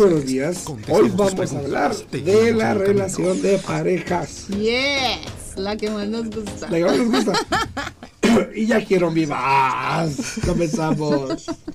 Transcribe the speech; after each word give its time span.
buenos 0.00 0.24
días. 0.24 0.64
Hoy 0.88 1.12
vamos 1.14 1.52
a 1.52 1.58
hablar 1.58 1.94
de 1.94 2.54
la 2.54 2.72
relación 2.72 3.42
de 3.42 3.58
parejas. 3.58 4.48
Yes, 4.48 5.56
la 5.56 5.76
que 5.76 5.90
más 5.90 6.08
nos 6.08 6.30
gusta. 6.30 6.70
La 6.70 6.78
que 6.78 6.84
más 6.84 6.96
nos 6.96 7.08
gusta. 7.08 7.32
y 8.54 8.66
ya 8.66 8.82
quiero 8.82 9.10
mi 9.10 9.26
más. 9.26 10.40
Comenzamos. 10.46 11.46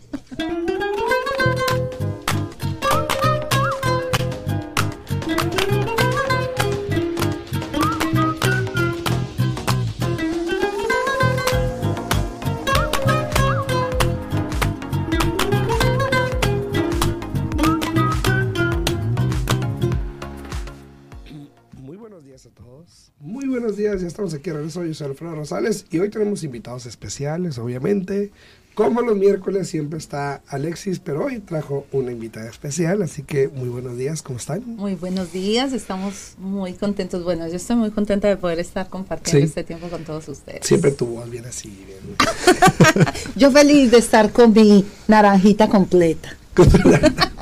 estamos 24.16 24.34
aquí 24.34 24.50
de 24.50 24.56
regreso. 24.56 24.86
Yo 24.86 24.94
soy 24.94 25.08
Alfredo 25.08 25.36
Rosales 25.36 25.86
y 25.92 26.00
hoy 26.00 26.10
tenemos 26.10 26.42
invitados 26.44 26.86
especiales, 26.86 27.58
obviamente. 27.58 28.32
Como 28.74 29.02
los 29.02 29.16
miércoles 29.18 29.70
siempre 29.70 29.98
está 30.00 30.42
Alexis, 30.48 31.00
pero 31.00 31.26
hoy 31.26 31.40
trajo 31.40 31.86
una 31.94 32.12
invitada 32.12 32.50
especial, 32.50 33.02
así 33.02 33.24
que 33.24 33.48
muy 33.50 33.70
buenos 33.70 33.98
días, 33.98 34.22
¿cómo 34.22 34.38
están? 34.38 34.64
Muy 34.66 34.96
buenos 34.96 35.32
días, 35.34 35.72
estamos 35.74 36.34
muy 36.38 36.74
contentos. 36.74 37.24
Bueno, 37.24 37.48
yo 37.48 37.56
estoy 37.56 37.76
muy 37.78 37.92
contenta 37.92 38.28
de 38.30 38.36
poder 38.38 38.60
estar 38.60 38.88
compartiendo 38.90 39.40
Sí. 39.42 39.46
este 39.50 39.64
tiempo 39.66 39.88
con 39.90 40.04
todos 40.04 40.28
ustedes. 40.30 40.66
Siempre 40.66 40.92
tu 40.92 41.06
voz 41.08 41.30
viene 41.30 41.48
así, 41.50 41.70
bien. 41.86 42.16
Yo 43.36 43.52
feliz 43.52 43.92
de 43.92 43.98
estar 43.98 44.32
con 44.32 44.52
mi 44.54 44.86
naranjita 45.10 45.68
completa. 45.70 46.38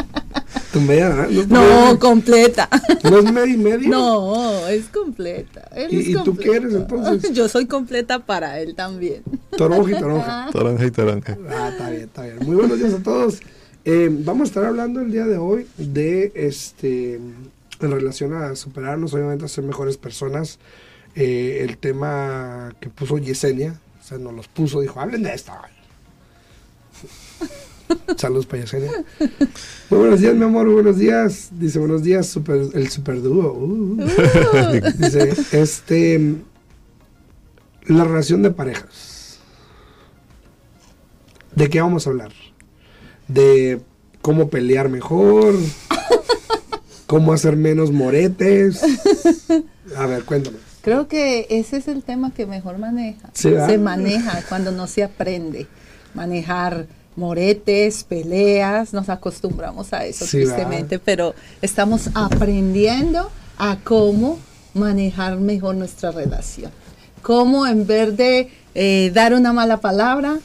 Tu 0.74 0.82
media, 0.82 1.10
¿no? 1.10 1.62
media- 1.62 2.00
completa. 2.00 2.68
¿No 3.04 3.20
es 3.20 3.32
medio 3.32 3.54
y 3.54 3.58
medio? 3.58 3.90
No, 3.90 4.68
es 4.68 4.86
completa. 4.88 5.70
Él 5.76 5.94
¿Y- 5.94 6.00
es 6.00 6.08
y 6.10 6.14
tú 6.24 6.36
qué 6.36 6.56
eres, 6.56 6.74
entonces? 6.74 7.32
Yo 7.34 7.48
soy 7.48 7.68
completa 7.68 8.20
para 8.26 8.60
él 8.60 8.74
también. 8.74 9.22
Toronja 9.56 9.92
y 9.96 10.00
toronja. 10.00 10.50
Toronja 10.52 10.86
y 10.86 10.92
toronja. 10.92 11.38
Ah, 11.50 11.70
está 11.72 11.90
bien, 11.92 12.02
está 12.04 12.22
bien. 12.24 12.38
Muy 12.42 12.56
buenos 12.56 12.80
días 12.80 12.94
a 12.94 13.04
todos. 13.04 13.40
Eh, 13.86 14.10
vamos 14.12 14.42
a 14.42 14.50
estar 14.50 14.66
hablando 14.66 15.00
el 15.02 15.12
día 15.12 15.26
de 15.28 15.38
hoy 15.38 15.68
de 15.78 16.32
este 16.36 17.16
en 17.16 17.92
relación 17.92 18.34
a 18.34 18.56
superarnos, 18.56 19.14
obviamente 19.14 19.46
a 19.46 19.50
ser 19.50 19.64
mejores 19.66 19.98
personas. 19.98 20.58
Eh, 21.16 21.60
el 21.70 21.78
tema 21.78 22.74
que 22.80 22.90
puso 22.90 23.20
Yesenia, 23.20 23.76
o 24.02 24.04
sea, 24.04 24.18
nos 24.18 24.34
los 24.34 24.48
puso, 24.48 24.82
dijo, 24.82 25.00
hablen 25.00 25.22
de 25.22 25.34
esto. 25.36 25.52
Saludos 28.18 28.46
para 28.46 28.64
Yesenia. 28.64 28.92
Muy 29.90 30.00
buenos 30.00 30.20
días, 30.20 30.36
mi 30.36 30.44
amor, 30.44 30.70
buenos 30.70 30.98
días. 30.98 31.50
Dice, 31.52 31.80
buenos 31.80 32.04
días, 32.04 32.28
super, 32.28 32.62
el 32.74 32.90
super 32.90 33.22
dúo. 33.22 33.54
Uh. 33.54 33.98
Dice, 34.98 35.34
este, 35.52 36.36
la 37.86 38.04
relación 38.04 38.42
de 38.42 38.52
parejas. 38.52 39.40
¿De 41.56 41.70
qué 41.70 41.82
vamos 41.82 42.08
a 42.08 42.10
hablar? 42.10 42.32
De 43.28 43.82
cómo 44.22 44.50
pelear 44.50 44.90
mejor, 44.90 45.54
cómo 47.08 47.34
hacer 47.34 47.56
menos 47.56 47.92
moretes. 47.92 48.82
A 49.96 50.06
ver, 50.08 50.24
cuéntame. 50.24 50.58
Creo 50.82 51.08
que 51.08 51.48
ese 51.50 51.78
es 51.78 51.88
el 51.88 52.04
tema 52.04 52.34
que 52.34 52.46
mejor 52.46 52.78
maneja. 52.78 53.30
Se 53.34 53.78
maneja 53.78 54.44
cuando 54.50 54.72
no 54.72 54.88
se 54.88 55.04
aprende. 55.04 55.68
Manejar 56.14 56.88
moretes, 57.16 58.04
peleas, 58.04 58.94
nos 58.94 59.10
acostumbramos 59.10 59.94
a 59.94 60.06
eso 60.06 60.26
Sí, 60.26 60.38
tristemente, 60.38 61.00
pero 61.00 61.36
estamos 61.62 62.10
aprendiendo 62.14 63.30
a 63.58 63.78
cómo 63.84 64.40
manejar 64.74 65.38
mejor 65.38 65.76
nuestra 65.76 66.12
relación. 66.12 66.72
Cómo 67.22 67.66
en 67.68 67.86
vez 67.88 68.18
de 68.18 68.50
eh, 68.76 69.12
dar 69.14 69.34
una 69.34 69.54
mala 69.54 69.80
palabra, 69.80 70.40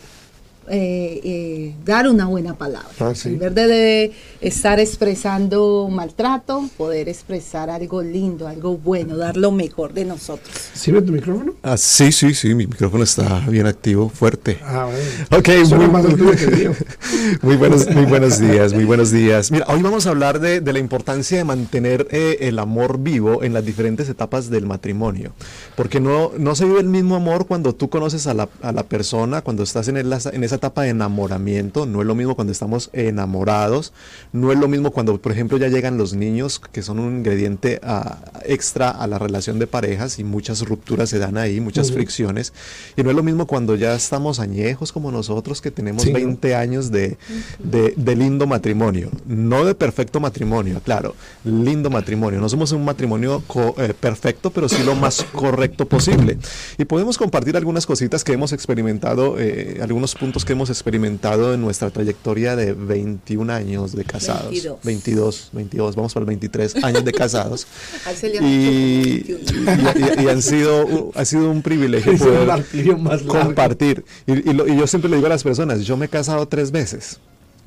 eh, 0.71 1.21
eh, 1.25 1.75
dar 1.85 2.09
una 2.09 2.27
buena 2.27 2.55
palabra. 2.55 2.91
Ah, 3.01 3.15
sí. 3.15 3.31
En 3.31 3.39
vez 3.39 3.55
de, 3.55 3.67
de 3.67 4.13
estar 4.41 4.79
expresando 4.79 5.89
maltrato, 5.91 6.69
poder 6.77 7.09
expresar 7.09 7.71
algo 7.71 8.03
lindo, 8.03 8.47
algo 8.47 8.77
bueno, 8.79 9.17
dar 9.17 9.37
lo 9.37 9.51
mejor 9.51 9.93
de 9.93 10.05
nosotros. 10.05 10.55
¿Sirve 10.75 11.03
tu 11.03 11.13
micrófono? 11.13 11.55
Ah, 11.63 11.77
sí, 11.77 12.13
sí, 12.13 12.35
sí, 12.35 12.55
mi 12.55 12.67
micrófono 12.67 13.03
está 13.05 13.41
bien 13.49 13.67
activo, 13.67 14.09
fuerte. 14.09 14.59
Ah, 14.65 14.87
bueno. 14.87 15.39
Ok, 15.39 15.67
Suena 15.67 15.87
muy, 15.89 15.93
más 15.93 16.05
altura 16.07 16.37
que 16.37 16.45
el 16.45 16.57
mío. 16.57 16.73
muy 17.43 17.57
buenos, 17.57 17.91
muy 17.91 18.05
buenos 18.05 18.39
días, 18.39 18.73
muy 18.73 18.85
buenos 18.85 19.11
días. 19.11 19.51
Mira, 19.51 19.67
hoy 19.69 19.83
vamos 19.83 20.07
a 20.07 20.11
hablar 20.11 20.39
de, 20.41 20.61
de 20.61 20.73
la 20.73 20.79
importancia 20.79 21.37
de 21.39 21.45
mantener 21.45 22.07
eh, 22.13 22.39
el 22.43 22.59
amor 22.61 22.99
vivo 23.01 23.43
en 23.43 23.53
las 23.53 23.65
diferentes 23.65 24.09
etapas 24.09 24.51
del 24.51 24.67
matrimonio. 24.67 25.33
Porque 25.75 25.99
no, 26.01 26.31
no 26.39 26.55
se 26.55 26.65
vive 26.65 26.81
el 26.81 26.87
mismo 26.89 27.17
amor 27.17 27.47
cuando 27.47 27.75
tú 27.75 27.89
conoces 27.91 28.27
a 28.29 28.35
la, 28.35 28.49
a 28.63 28.71
la 28.73 28.85
persona, 28.85 29.43
cuando 29.43 29.65
estás 29.65 29.89
en, 29.89 29.97
el- 29.97 30.13
en 30.33 30.45
esa 30.45 30.55
etapa 30.57 30.83
de 30.83 30.91
enamoramiento. 30.91 31.87
No 31.87 32.01
es 32.03 32.07
lo 32.07 32.15
mismo 32.15 32.37
cuando 32.37 32.53
estamos 32.53 32.91
enamorados. 32.93 33.93
No 34.33 34.53
es 34.53 34.59
lo 34.59 34.69
mismo 34.69 34.91
cuando, 34.91 35.19
por 35.21 35.33
ejemplo, 35.33 35.57
ya 35.59 35.69
llegan 35.69 35.97
los 35.99 36.15
niños, 36.15 36.61
que 36.61 36.83
son 36.83 36.99
un 36.99 37.17
ingrediente 37.19 37.81
ah, 37.83 38.19
extra 38.45 38.91
a 38.91 39.07
la 39.07 39.19
relación 39.19 39.59
de 39.59 39.67
parejas 39.67 40.19
y 40.19 40.25
muchas 40.25 40.61
rupturas 40.63 41.09
se 41.11 41.19
dan 41.19 41.39
ahí, 41.39 41.61
muchas 41.61 41.93
fricciones. 41.93 42.53
Y 42.97 43.03
no 43.03 43.11
es 43.11 43.17
lo 43.17 43.23
mismo 43.23 43.47
cuando 43.47 43.75
ya 43.75 43.95
estamos 43.95 44.39
añejos 44.41 44.93
como 44.93 45.11
nosotros, 45.11 45.61
que 45.61 45.71
tenemos 45.71 46.03
Sí, 46.03 46.09
¿no? 46.13 46.15
20 46.19 46.55
años 46.55 46.91
de, 46.91 47.17
de- 47.59 47.95
de 47.97 48.17
lindo 48.17 48.47
matrimonio. 48.47 49.11
No 49.27 49.65
de 49.65 49.75
perfecto 49.75 50.21
matrimonio, 50.21 50.81
claro, 50.85 51.15
lindo 51.45 51.89
matrimonio. 51.91 52.41
No 52.41 52.49
somos 52.49 52.73
un 52.73 52.85
matrimonio 52.85 53.43
co- 53.47 53.75
eh, 53.79 53.95
perfecto, 53.99 54.51
pero 54.51 54.69
sí 54.69 54.83
lo 54.85 54.95
más 54.95 55.25
correcto 55.33 55.87
posible. 55.89 56.39
Y 56.77 56.85
podemos 56.85 57.17
compartir 57.19 57.57
algunas 57.57 57.87
cositas 57.87 58.25
que 58.25 58.33
hemos 58.33 58.53
experimentado, 58.53 59.37
eh, 59.39 59.79
algunos 59.83 60.15
puntos 60.15 60.45
que 60.45 60.53
hemos 60.53 60.69
experimentado 60.71 61.55
en 61.55 61.61
nuestra 61.61 61.91
trayectoria 61.91 62.57
de 62.57 62.73
21 62.75 63.51
años 63.53 63.93
de 63.97 64.05
casados. 64.19 64.51
22. 64.51 64.79
22, 64.83 65.49
22, 65.53 65.97
vamos 65.97 66.15
para 66.15 66.23
el 66.23 66.27
23 66.29 66.85
años 66.85 67.05
de 67.05 67.13
casados. 67.13 67.67
Y, 68.43 69.33
hecho 69.33 69.45
como 69.45 69.93
21. 69.95 70.19
y- 70.19 70.21
y- 70.21 70.25
y 70.25 70.29
han 70.29 70.43
sido, 70.43 71.11
ha 71.15 71.25
sido 71.25 71.51
un 71.51 71.63
privilegio 71.63 72.13
un 72.95 73.03
más 73.03 73.23
compartir. 73.23 74.05
Y, 74.27 74.51
y 74.51 74.53
lo- 74.53 74.67
y 74.69 74.77
yo 74.77 74.87
siempre 74.87 75.09
le 75.11 75.17
digo 75.17 75.27
a 75.27 75.31
las 75.31 75.43
personas, 75.43 75.81
yo 75.85 75.97
me 75.97 76.07
he 76.07 76.09
casado 76.09 76.47
tres 76.49 76.71
veces. 76.71 77.19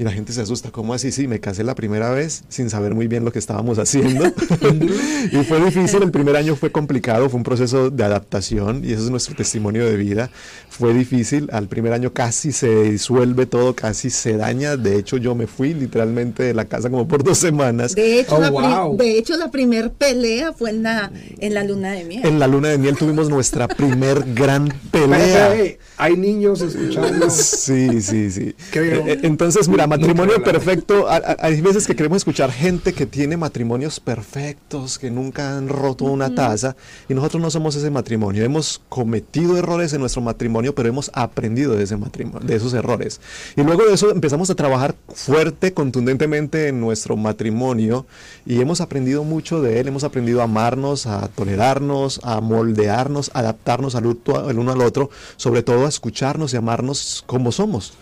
Y 0.01 0.03
la 0.03 0.12
gente 0.12 0.34
se 0.34 0.41
asusta, 0.41 0.72
¿cómo 0.72 0.95
así? 0.95 1.12
Sí, 1.12 1.28
me 1.28 1.39
casé 1.39 1.63
la 1.63 1.75
primera 1.75 2.09
vez 2.09 2.44
sin 2.50 2.72
saber 2.72 2.95
muy 2.95 3.06
bien 3.06 3.23
lo 3.23 3.31
que 3.31 3.38
estábamos 3.38 3.78
haciendo. 3.78 4.25
y 5.31 5.44
fue 5.44 5.63
difícil, 5.63 6.01
el 6.01 6.09
primer 6.09 6.35
año 6.35 6.56
fue 6.56 6.72
complicado, 6.72 7.29
fue 7.29 7.38
un 7.38 7.44
proceso 7.44 7.91
de 7.91 8.03
adaptación 8.03 8.84
y 8.84 8.94
eso 8.94 9.03
es 9.03 9.09
nuestro 9.12 9.35
testimonio 9.35 9.85
de 9.85 9.97
vida. 9.97 10.31
Fue 10.69 10.91
difícil, 10.95 11.50
al 11.51 11.67
primer 11.67 11.94
año 11.94 12.13
casi 12.13 12.51
se 12.51 12.84
disuelve 12.84 13.45
todo, 13.45 13.75
casi 13.75 14.09
se 14.09 14.38
daña. 14.38 14.75
De 14.75 14.95
hecho, 14.95 15.17
yo 15.17 15.35
me 15.35 15.45
fui 15.45 15.75
literalmente 15.75 16.41
de 16.41 16.56
la 16.56 16.66
casa 16.66 16.89
como 16.89 17.07
por 17.07 17.23
dos 17.23 17.38
semanas. 17.38 17.94
De 17.94 18.22
hecho, 18.22 18.38
Oh, 18.38 18.39
la, 18.41 18.47
pri- 18.47 18.57
wow. 18.73 18.97
de 18.97 19.19
hecho, 19.19 19.38
la 19.38 19.51
primer 19.51 19.91
pelea 19.91 20.51
fue 20.53 20.72
en 20.72 20.81
la, 20.81 21.12
en 21.38 21.53
la 21.53 21.63
luna 21.63 21.91
de 21.91 22.06
miel. 22.06 22.25
En 22.25 22.39
la 22.39 22.47
luna 22.47 22.69
de 22.69 22.79
miel 22.79 22.97
tuvimos 22.97 23.29
nuestra 23.29 23.68
primer 23.68 24.33
gran 24.33 24.68
pelea. 24.89 25.53
Hay 25.97 26.18
niños 26.18 26.62
escuchando. 26.62 27.29
Sí, 27.29 28.01
sí, 28.01 28.31
sí. 28.31 28.56
Eh, 28.73 29.03
eh, 29.06 29.19
Entonces, 29.22 29.68
mira, 29.68 29.85
matrimonio 29.91 30.41
perfecto. 30.44 31.07
a- 31.09 31.16
a- 31.18 31.38
Hay 31.40 31.59
veces 31.62 31.85
que 31.85 31.96
queremos 31.96 32.18
escuchar 32.18 32.52
gente 32.52 32.94
que 32.94 33.06
tiene 33.06 33.38
matrimonios 33.38 34.00
perfectos, 34.00 34.97
que 34.97 35.12
nunca 35.12 35.57
han 35.57 35.68
roto 35.69 36.06
una 36.06 36.34
taza, 36.34 36.75
y 37.09 37.13
nosotros 37.13 37.41
no 37.41 37.52
somos 37.52 37.75
ese 37.75 37.90
matrimonio. 37.91 38.44
Hemos 38.44 38.81
cometido 38.90 39.57
errores 39.57 39.94
en 39.94 40.00
nuestro 40.00 40.22
matrimonio, 40.22 40.74
pero 40.74 40.90
hemos 40.90 41.12
aprendido 41.13 41.75
de 41.75 41.84
ese 41.84 41.97
matrimonio, 41.97 42.47
de 42.47 42.56
esos 42.56 42.74
errores. 42.74 43.19
Y 43.56 43.62
luego 43.63 43.86
de 43.86 43.94
eso 43.94 44.12
empezamos 44.12 44.50
a 44.50 44.56
trabajar 44.56 44.95
fuerte, 45.13 45.74
contundentemente 45.74 46.68
en 46.69 46.80
nuestro 46.80 47.18
matrimonio, 47.18 48.06
y 48.45 48.62
hemos 48.62 48.81
aprendido 48.81 49.24
mucho 49.24 49.62
de 49.62 49.80
él. 49.80 49.88
Hemos 49.89 50.04
aprendido 50.04 50.42
a 50.42 50.45
amarnos, 50.45 51.06
a 51.06 51.27
tolerarnos, 51.27 52.19
a 52.24 52.39
moldearnos, 52.42 53.31
a 53.33 53.39
adaptarnos 53.39 53.95
al, 53.95 54.06
el 54.50 54.60
uno 54.60 54.71
al 54.71 54.81
otro, 54.81 55.10
sobre 55.38 55.63
todo 55.63 55.86
a 55.86 55.89
escucharnos 55.89 56.54
y 56.54 56.57
amarnos 56.57 57.24
como 57.27 57.51
somos 57.51 57.94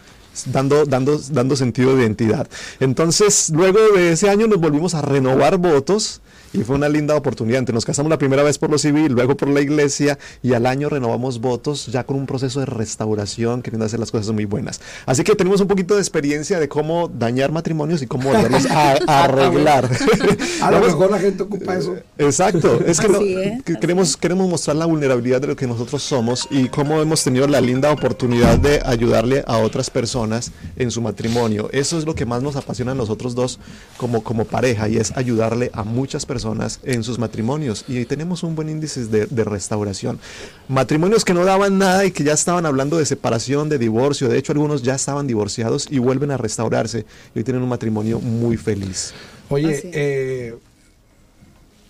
dando, 0.48 0.86
dando, 0.86 1.20
dando 1.32 1.56
sentido 1.56 1.96
de 1.96 2.04
identidad. 2.04 2.48
Entonces, 2.80 3.50
luego 3.50 3.80
de 3.96 4.14
ese 4.14 4.30
año 4.30 4.48
nos 4.48 4.60
volvimos 4.60 4.94
a 4.96 5.02
renovar 5.02 5.58
votos 5.58 6.22
y 6.54 6.60
fue 6.64 6.76
una 6.76 6.90
linda 6.90 7.16
oportunidad. 7.16 7.68
Nos 7.70 7.86
casamos 7.86 8.10
la 8.10 8.18
primera 8.18 8.42
vez 8.44 8.58
por 8.58 8.70
lo 8.70 8.78
civil, 8.78 9.12
luego 9.14 9.36
por 9.38 9.50
la 9.50 9.62
iglesia 9.62 10.18
y 10.42 10.54
al 10.54 10.66
año 10.66 10.90
renovamos 10.90 11.40
votos 11.40 11.88
ya 11.88 12.04
con 12.06 12.18
un 12.18 12.26
proceso 12.26 12.60
de 12.60 12.66
restauración, 12.66 13.62
queriendo 13.62 13.86
hacer 13.86 14.00
las 14.00 14.12
cosas 14.12 14.32
muy 14.34 14.46
buenas. 14.46 14.82
Así 15.06 15.24
que 15.24 15.36
tenemos 15.36 15.62
un 15.62 15.68
poquito 15.68 15.94
de 15.96 16.02
experiencia 16.02 16.60
de 16.60 16.68
cómo 16.68 17.08
dañar 17.08 17.52
matrimonios 17.52 18.02
y 18.02 18.08
cómo 18.08 18.32
volverlos 18.32 18.66
a, 18.68 18.94
a 19.08 19.24
arreglar. 19.26 19.90
A 20.62 20.72
lo 20.72 20.80
mejor 20.80 21.12
la 21.12 21.20
gente 21.20 21.44
ocupa 21.44 21.76
eso. 21.78 21.96
Exacto, 22.18 22.80
es 22.86 23.00
que, 23.00 23.08
no- 23.08 23.20
es, 23.22 23.64
queremos, 23.80 24.18
queremos 24.18 24.50
mostrar 24.50 24.76
la 24.76 24.86
vulnerabilidad 24.86 25.42
de 25.42 25.48
lo 25.48 25.56
que 25.56 25.68
nosotros 25.68 26.02
somos 26.04 26.48
y 26.50 26.68
cómo 26.70 27.00
hemos 27.02 27.24
tenido 27.24 27.48
la 27.48 27.62
linda 27.62 27.92
oportunidad 27.92 28.58
de 28.58 28.82
ayudarle 28.86 29.44
a 29.48 29.58
otras 29.60 29.90
personas 29.90 30.52
en 30.76 30.90
su 30.92 31.02
matrimonio. 31.02 31.70
Eso 31.72 31.98
es 31.98 32.06
lo 32.06 32.16
que 32.16 32.26
más 32.26 32.42
nos 32.42 32.56
apasiona 32.56 32.92
a 32.94 32.96
nosotros 32.96 33.36
dos 33.36 33.60
como, 33.98 34.24
como 34.24 34.46
pareja 34.46 34.90
y 34.90 34.98
es 34.98 35.16
ayudarle 35.16 35.70
a 35.74 35.84
muchas 35.84 36.26
personas 36.26 36.39
en 36.84 37.04
sus 37.04 37.20
matrimonios. 37.20 37.86
Y 37.88 38.06
tenemos 38.06 38.44
un 38.44 38.56
buen 38.56 38.70
índice 38.70 39.06
de, 39.06 39.26
de 39.26 39.44
restauración. 39.44 40.20
Matrimonios 40.68 41.26
que 41.26 41.34
no 41.34 41.44
daban 41.46 41.78
nada 41.78 42.06
y 42.06 42.12
que 42.12 42.24
ya 42.24 42.34
estaban 42.34 42.66
hablando 42.66 42.98
de 42.98 43.06
separación, 43.06 43.70
de 43.70 43.78
divorcio. 43.78 44.30
De 44.30 44.38
hecho, 44.38 44.52
algunos 44.52 44.82
ya 44.84 44.96
estaban 44.96 45.28
divorciados 45.28 45.88
y 45.90 46.00
vuelven 46.00 46.32
a 46.32 46.38
restaurarse 46.38 47.06
y 47.36 47.40
hoy 47.40 47.44
tienen 47.44 47.64
un 47.64 47.70
matrimonio 47.70 48.20
muy 48.20 48.58
feliz. 48.58 49.14
Oye, 49.50 49.82
eh... 49.94 50.56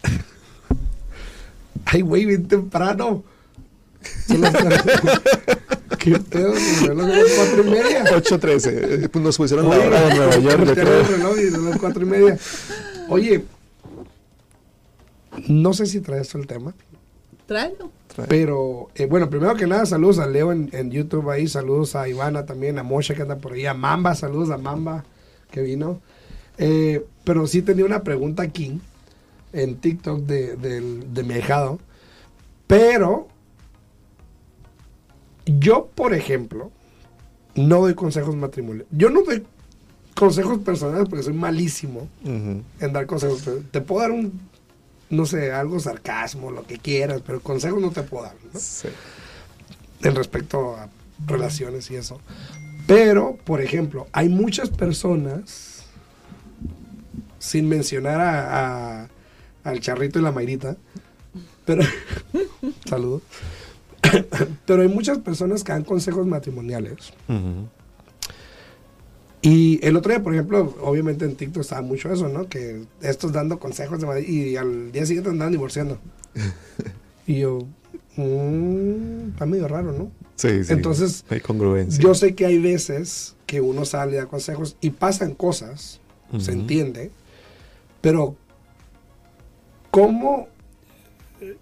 Ay, 1.86 2.02
güey, 2.02 2.26
bien 2.26 2.48
temprano. 2.48 3.24
¿Qué 6.00 6.12
pedo? 6.20 6.54
Cuatro 6.54 7.64
y 7.66 7.70
media. 7.70 8.06
8.13. 8.06 9.04
eh, 9.06 9.10
pues 9.10 9.24
nos 9.24 9.38
pusieron 9.38 9.68
la 9.70 9.76
Oye, 9.76 9.88
hora 9.88 10.02
de 10.08 10.16
Nueva 10.16 10.38
York, 10.40 10.46
yo 10.46 10.66
volteé 10.66 10.84
creo. 10.84 11.00
el 11.02 11.08
reloj 11.08 11.38
y 11.40 11.52
son 11.52 11.70
las 11.70 11.80
cuatro 11.80 12.02
y 12.04 12.06
media. 12.06 12.38
Oye, 13.10 13.44
no 15.48 15.74
sé 15.74 15.86
si 15.86 16.02
traes 16.02 16.34
el 16.36 16.46
tema, 16.48 16.74
Tráelo. 17.46 17.92
pero 18.28 18.90
eh, 18.96 19.06
bueno, 19.06 19.30
primero 19.30 19.56
que 19.56 19.66
nada, 19.68 19.86
saludos 19.86 20.20
a 20.20 20.28
Leo 20.28 20.52
en, 20.52 20.70
en 20.74 20.92
YouTube 20.92 21.30
ahí, 21.30 21.48
saludos 21.48 21.96
a 21.96 22.08
Ivana 22.08 22.46
también, 22.46 22.78
a 22.80 22.84
Moshe 22.84 23.16
que 23.16 23.22
anda 23.24 23.38
por 23.38 23.54
ahí, 23.54 23.66
a 23.66 23.74
Mamba, 23.74 24.16
saludos 24.16 24.50
a 24.52 24.58
Mamba 24.58 25.04
que 25.52 25.62
vino. 25.62 26.00
Eh, 26.58 27.06
pero 27.24 27.48
sí 27.48 27.62
tenía 27.62 27.86
una 27.86 28.04
pregunta 28.04 28.44
aquí 28.44 28.80
en 29.54 29.76
TikTok 29.78 30.20
de, 30.22 30.56
del- 30.58 31.14
de 31.14 31.24
mi 31.24 31.34
ahijado, 31.36 31.80
pero 32.68 33.28
yo, 35.46 35.88
por 35.96 36.14
ejemplo, 36.14 36.72
no 37.56 37.80
doy 37.82 37.96
consejos 37.96 38.36
matrimoniales. 38.36 38.88
Yo 38.92 39.10
no 39.10 39.24
doy 39.24 39.44
consejos 40.16 40.60
personales 40.60 41.08
porque 41.10 41.24
soy 41.24 41.34
malísimo 41.34 42.08
en 42.24 42.64
dar 42.94 43.06
consejos. 43.08 43.44
Te 43.72 43.82
puedo 43.82 44.02
dar 44.02 44.12
un, 44.12 44.40
no 45.10 45.26
sé, 45.26 45.52
algo 45.52 45.80
sarcasmo, 45.80 46.52
lo 46.52 46.64
que 46.66 46.78
quieras, 46.78 47.22
pero 47.26 47.42
consejos 47.42 47.82
no 47.82 47.92
te 47.92 48.04
puedo 48.04 48.24
dar, 48.26 48.36
¿no? 48.54 48.60
Sí. 48.60 48.88
En 50.04 50.16
respecto 50.16 50.76
a 50.76 50.88
relaciones 51.26 51.90
y 51.92 51.96
eso. 51.96 52.20
Pero, 52.88 53.38
por 53.44 53.62
ejemplo, 53.62 54.08
hay 54.12 54.30
muchas 54.30 54.70
personas, 54.70 55.84
sin 57.40 57.68
mencionar 57.70 58.20
a, 58.22 59.02
a- 59.04 59.10
al 59.64 59.80
charrito 59.82 60.20
y 60.20 60.22
la 60.22 60.32
mairita, 60.32 60.78
pero, 61.66 61.84
saludos, 62.90 63.22
pero 64.66 64.82
hay 64.82 64.88
muchas 64.88 65.18
personas 65.20 65.64
que 65.64 65.72
dan 65.72 65.84
consejos 65.84 66.26
matrimoniales. 66.26 67.14
Y 69.42 69.80
el 69.86 69.96
otro 69.96 70.12
día, 70.12 70.22
por 70.22 70.34
ejemplo, 70.34 70.76
obviamente 70.82 71.26
en 71.26 71.36
TikTok 71.36 71.62
estaba 71.62 71.82
mucho 71.82 72.12
eso, 72.12 72.28
¿no? 72.28 72.50
Que 72.50 72.84
estos 73.02 73.32
dando 73.32 73.58
consejos 73.60 74.00
de 74.00 74.06
Madrid 74.06 74.28
y 74.28 74.58
al 74.58 74.92
día 74.92 75.06
siguiente 75.06 75.30
andaban 75.30 75.54
divorciando. 75.54 75.98
y 77.28 77.40
yo, 77.40 77.60
mm, 78.18 79.30
está 79.30 79.46
medio 79.46 79.68
raro, 79.68 79.94
¿no? 79.94 80.12
Sí, 80.36 80.64
sí. 80.64 80.74
Entonces, 80.74 81.24
hay 81.30 81.40
congruencia. 81.40 82.02
Yo 82.02 82.16
sé 82.16 82.36
que 82.36 82.46
hay 82.46 82.58
veces 82.60 83.36
que 83.46 83.62
uno 83.62 83.86
sale 83.86 84.20
a 84.20 84.26
consejos 84.26 84.76
y 84.82 84.90
pasan 84.92 85.36
cosas, 85.36 86.02
se 86.38 86.52
entiende, 86.52 87.12
pero 88.02 88.36
¿cómo? 89.90 90.48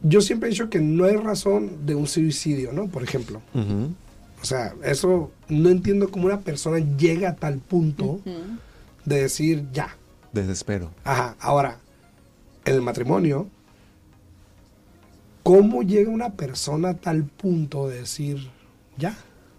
Yo 0.01 0.21
siempre 0.21 0.49
he 0.49 0.51
dicho 0.51 0.69
que 0.69 0.79
no 0.79 1.05
hay 1.05 1.15
razón 1.15 1.85
de 1.85 1.95
un 1.95 2.07
suicidio, 2.07 2.73
¿no? 2.73 2.87
Por 2.87 3.03
ejemplo. 3.03 3.41
Ujú. 3.53 3.93
O 4.41 4.45
sea, 4.45 4.75
eso 4.83 5.31
no 5.49 5.69
entiendo 5.69 6.09
cómo 6.09 6.27
una 6.27 6.41
persona 6.41 6.79
llega 6.79 7.29
a 7.29 7.35
tal 7.35 7.57
punto 7.59 8.21
de 9.05 9.21
decir 9.21 9.65
ya. 9.71 9.95
Desespero. 10.31 10.91
Ajá, 11.03 11.35
ahora, 11.39 11.79
en 12.65 12.75
el 12.75 12.81
matrimonio, 12.81 13.47
¿cómo 15.43 15.81
llega 15.81 16.11
una 16.11 16.33
persona 16.33 16.89
a 16.89 16.93
tal 16.93 17.23
punto 17.23 17.87
de 17.87 17.99
decir 17.99 18.49
ya? 18.97 19.17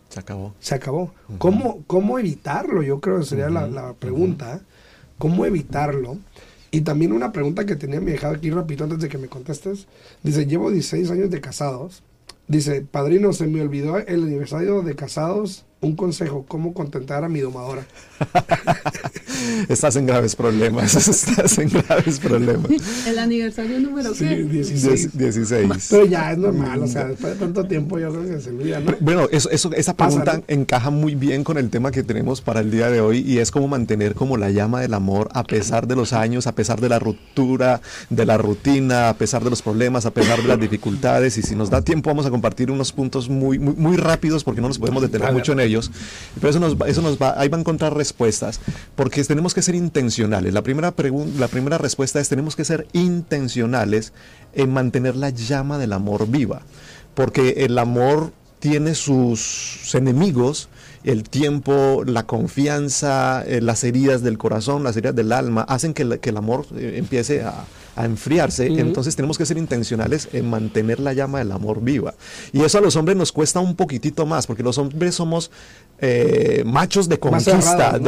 Se 0.09 0.21
acabó. 0.21 0.55
Se 0.61 0.75
acabó. 0.75 1.13
¿Cómo, 1.39 1.83
¿Cómo 1.87 2.19
evitarlo? 2.19 2.83
Yo 2.83 3.01
creo 3.01 3.19
que 3.19 3.27
sería 3.27 3.51
la, 3.51 3.67
la 3.67 3.93
pregunta. 3.95 4.61
¿Cómo 5.19 5.45
evitarlo? 5.45 6.19
Y 6.71 6.83
también 6.83 7.13
una 7.13 7.33
pregunta 7.33 7.67
que 7.67 7.77
tenía 7.77 8.01
mi 8.01 8.13
hija 8.13 8.31
aquí 8.31 8.51
rapidito 8.51 8.85
antes 8.85 9.01
de 9.01 9.09
que 9.09 9.19
me 9.19 9.29
contestes. 9.29 9.87
Dice, 10.23 10.47
llevo 10.47 10.71
16 10.71 11.11
años 11.11 11.31
de 11.31 11.41
casados. 11.41 12.03
Dice, 12.49 12.81
padrino, 12.81 13.33
se 13.35 13.47
me 13.47 13.61
olvidó 13.61 13.99
el 13.99 14.25
aniversario 14.25 14.83
de 14.83 14.97
casados. 14.97 15.67
Un 15.81 15.95
consejo, 15.95 16.45
¿cómo 16.49 16.75
contentar 16.75 17.23
a 17.23 17.29
mi 17.29 17.39
domadora? 17.39 17.87
Estás 19.69 19.95
en 19.95 20.07
graves 20.07 20.35
problemas. 20.35 20.95
Estás 21.09 21.57
en 21.59 21.69
graves 21.69 22.19
problemas. 22.19 22.69
¿El 23.07 23.19
aniversario 23.19 23.79
número 23.79 24.13
Sí, 24.13 24.25
qué? 24.27 24.43
16. 24.43 25.13
Diez- 25.13 25.13
16. 25.13 25.87
Pero 25.91 26.07
ya 26.07 26.33
es 26.33 26.39
normal, 26.39 26.83
o 26.83 26.87
sea, 26.89 27.05
después 27.07 27.35
de 27.35 27.39
tanto 27.39 27.65
tiempo 27.67 27.99
yo 28.01 28.11
creo 28.11 28.25
que 28.29 28.41
se 28.41 28.51
olvida, 28.51 28.81
¿no? 28.81 28.95
Bueno, 28.99 29.29
eso, 29.31 29.51
eso, 29.51 29.71
esa 29.73 29.95
pregunta 29.95 30.43
encaja 30.49 30.91
muy 30.91 31.15
bien 31.15 31.45
con 31.45 31.59
el 31.59 31.71
tema 31.71 31.93
que 31.93 32.03
tenemos 32.03 32.41
para 32.41 32.59
el 32.61 32.73
día 32.73 32.91
de 32.91 33.01
hoy 33.01 33.19
y 33.21 33.39
es 33.39 33.53
cómo 33.53 33.69
mantener 33.69 34.15
como 34.17 34.37
la 34.37 34.51
llama 34.51 34.81
del 34.81 34.95
amor 34.95 35.29
a 35.33 35.45
pesar 35.45 35.87
de 35.87 35.95
los 35.95 36.13
años, 36.13 36.49
a 36.49 36.57
pesar 36.57 36.81
de 36.81 36.89
la 36.89 36.99
ruptura, 36.99 37.81
de 38.11 38.27
la 38.27 38.37
rutina, 38.37 39.11
a 39.11 39.15
pesar 39.15 39.45
de 39.45 39.51
los 39.51 39.63
problemas, 39.63 40.07
a 40.07 40.11
pesar 40.13 40.43
de 40.43 40.49
las 40.49 40.59
dificultades 40.59 41.39
y 41.39 41.43
si 41.43 41.55
nos 41.55 41.71
da 41.71 41.83
tiempo 41.83 42.11
vamos 42.11 42.27
a 42.27 42.31
compartir 42.31 42.71
unos 42.73 42.93
puntos 42.93 43.29
muy, 43.29 43.61
muy, 43.61 43.75
muy 43.75 43.97
rápidos 43.97 44.43
porque 44.43 44.61
no 44.61 44.67
nos 44.67 44.79
podemos 44.81 45.03
detener 45.03 45.33
mucho 45.33 45.53
en 45.53 45.61
pero 46.35 46.51
eso 46.51 46.61
nos 46.61 46.77
eso 46.87 47.03
nos 47.03 47.19
va, 47.19 47.35
ahí 47.39 47.49
va 47.49 47.57
a 47.57 47.61
encontrar 47.61 47.95
respuestas 47.95 48.61
porque 48.97 49.23
tenemos 49.25 49.55
que 49.55 49.63
ser 49.63 49.75
intencionales. 49.75 50.55
La 50.55 50.63
primera, 50.63 50.95
la 51.39 51.49
primera 51.49 51.79
respuesta 51.79 52.21
es 52.21 52.29
tenemos 52.29 52.57
que 52.57 52.65
ser 52.65 52.87
intencionales 52.93 54.13
en 54.55 54.73
mantener 54.73 55.17
la 55.17 55.31
llama 55.31 55.79
del 55.79 55.93
amor 55.93 56.29
viva 56.29 56.63
porque 57.15 57.65
el 57.65 57.79
amor 57.79 58.33
tiene 58.61 58.95
sus 58.95 59.93
enemigos, 59.95 60.69
el 61.03 61.29
tiempo, 61.29 62.03
la 62.07 62.25
confianza, 62.27 63.45
eh, 63.45 63.61
las 63.61 63.85
heridas 63.85 64.23
del 64.23 64.39
corazón, 64.39 64.85
las 64.85 64.97
heridas 64.97 65.17
del 65.17 65.33
alma, 65.33 65.63
hacen 65.63 65.95
que, 65.95 66.21
que 66.21 66.31
el 66.31 66.37
amor 66.37 66.67
eh, 66.77 66.95
empiece 66.97 67.43
a, 67.43 67.65
a 67.99 68.05
enfriarse. 68.05 68.67
Entonces 68.67 69.17
tenemos 69.17 69.37
que 69.39 69.45
ser 69.47 69.59
intencionales 69.59 70.29
en 70.33 70.49
mantener 70.49 71.01
la 71.01 71.13
llama 71.13 71.39
del 71.41 71.53
amor 71.53 71.81
viva. 71.83 72.15
Y 72.53 72.63
eso 72.63 72.79
a 72.79 72.81
los 72.81 72.97
hombres 72.97 73.17
nos 73.17 73.33
cuesta 73.33 73.61
un 73.61 73.75
poquitito 73.75 74.25
más, 74.27 74.47
porque 74.47 74.63
los 74.63 74.79
hombres 74.79 75.15
somos 75.15 75.51
eh, 76.01 76.63
machos 76.65 77.09
de 77.09 77.19
conquista, 77.19 77.99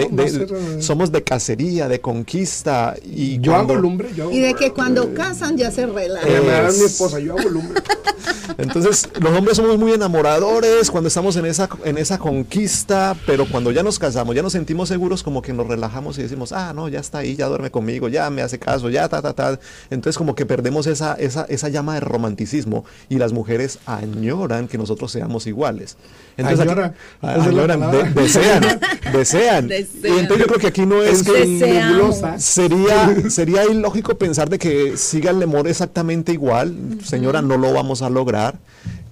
somos 0.79 1.11
de 1.11 1.23
cacería, 1.25 1.89
de 1.89 2.01
conquista. 2.01 2.95
Y 3.03 3.41
Yo 3.41 3.53
cuando- 3.53 3.73
hago 3.75 3.83
lumbre, 3.83 4.09
yo 4.15 4.25
hago 4.25 4.33
Y 4.33 4.41
de 4.41 4.55
que 4.55 4.73
cuando 4.73 5.13
casan 5.15 5.57
ya 5.57 5.71
se 5.71 5.87
relajan. 5.87 6.29
Eh, 6.31 6.41
me 6.41 6.47
da 6.53 6.69
Es- 6.69 6.79
mi 6.79 6.85
esposa, 6.85 7.19
yo 7.19 7.37
hago 7.37 7.49
lumbre. 7.49 7.83
Entonces, 8.59 9.09
los 9.21 9.33
hombres 9.37 9.57
somos 9.57 9.79
muy 9.79 9.93
enamoradores 9.93 10.91
cuando 10.91 11.09
estamos 11.09 11.37
en 11.37 11.47
esa, 11.47 11.69
en 11.85 11.97
esa 11.99 12.19
conquista, 12.19 13.17
pero 13.27 13.47
cuando 13.49 13.71
ya 13.71 13.83
nos 13.83 13.99
casamos, 13.99 14.35
ya 14.35 14.43
nos 14.43 14.53
sentimos 14.53 14.89
seguros, 14.89 15.23
como 15.23 15.41
que 15.41 15.53
nos 15.53 15.67
relajamos 15.67 16.19
y 16.19 16.23
decimos, 16.23 16.53
ah, 16.53 16.73
no, 16.75 16.89
ya 16.89 17.01
está 17.01 17.19
ahí, 17.19 17.37
ya 17.37 17.47
duerme 17.47 17.71
conmigo, 17.71 18.09
ya 18.09 18.29
me 18.29 18.43
hace 18.43 18.59
caso, 18.59 18.91
ya, 18.91 19.09
ta, 19.09 19.23
ta, 19.23 19.33
ta. 19.33 19.59
Entonces, 19.89 20.19
como 20.19 20.35
que 20.35 20.47
perdemos 20.47 20.87
esa, 20.87 21.15
esa, 21.15 21.45
esa 21.49 21.69
llama 21.69 21.95
de 21.95 22.01
romanticismo 22.01 22.85
y 23.09 23.17
las 23.17 23.33
mujeres 23.33 23.79
añoran 23.87 24.69
que 24.69 24.77
nosotros 24.79 25.11
seamos 25.13 25.47
iguales. 25.47 25.97
Entonces, 26.37 26.61
aquí- 26.61 26.71
Añora, 26.71 26.95
esa 27.23 27.33
es 27.33 27.55
la 27.55 27.63
añoran, 27.75 27.91
de- 27.91 28.21
desean, 28.23 28.63
desean. 29.13 29.69
Desean. 29.69 30.17
Y 30.17 30.19
entonces 30.21 30.39
yo 30.39 30.47
creo 30.47 30.59
que 30.61 30.67
aquí 30.69 30.87
no 30.87 31.03
es 31.03 31.21
Es 31.21 31.23
que 31.23 31.47
nebulosa. 31.47 32.39
Sería, 32.39 33.15
sería 33.31 33.65
ilógico 33.65 34.17
pensar 34.17 34.49
de 34.51 34.59
que 34.59 34.97
siga 34.97 35.31
el 35.31 35.43
amor 35.43 35.69
exactamente 35.69 36.33
igual. 36.33 36.77
Señora, 37.05 37.43
no 37.43 37.57
lo 37.57 37.73
vamos 37.73 38.03
a 38.03 38.11
lograr. 38.11 38.59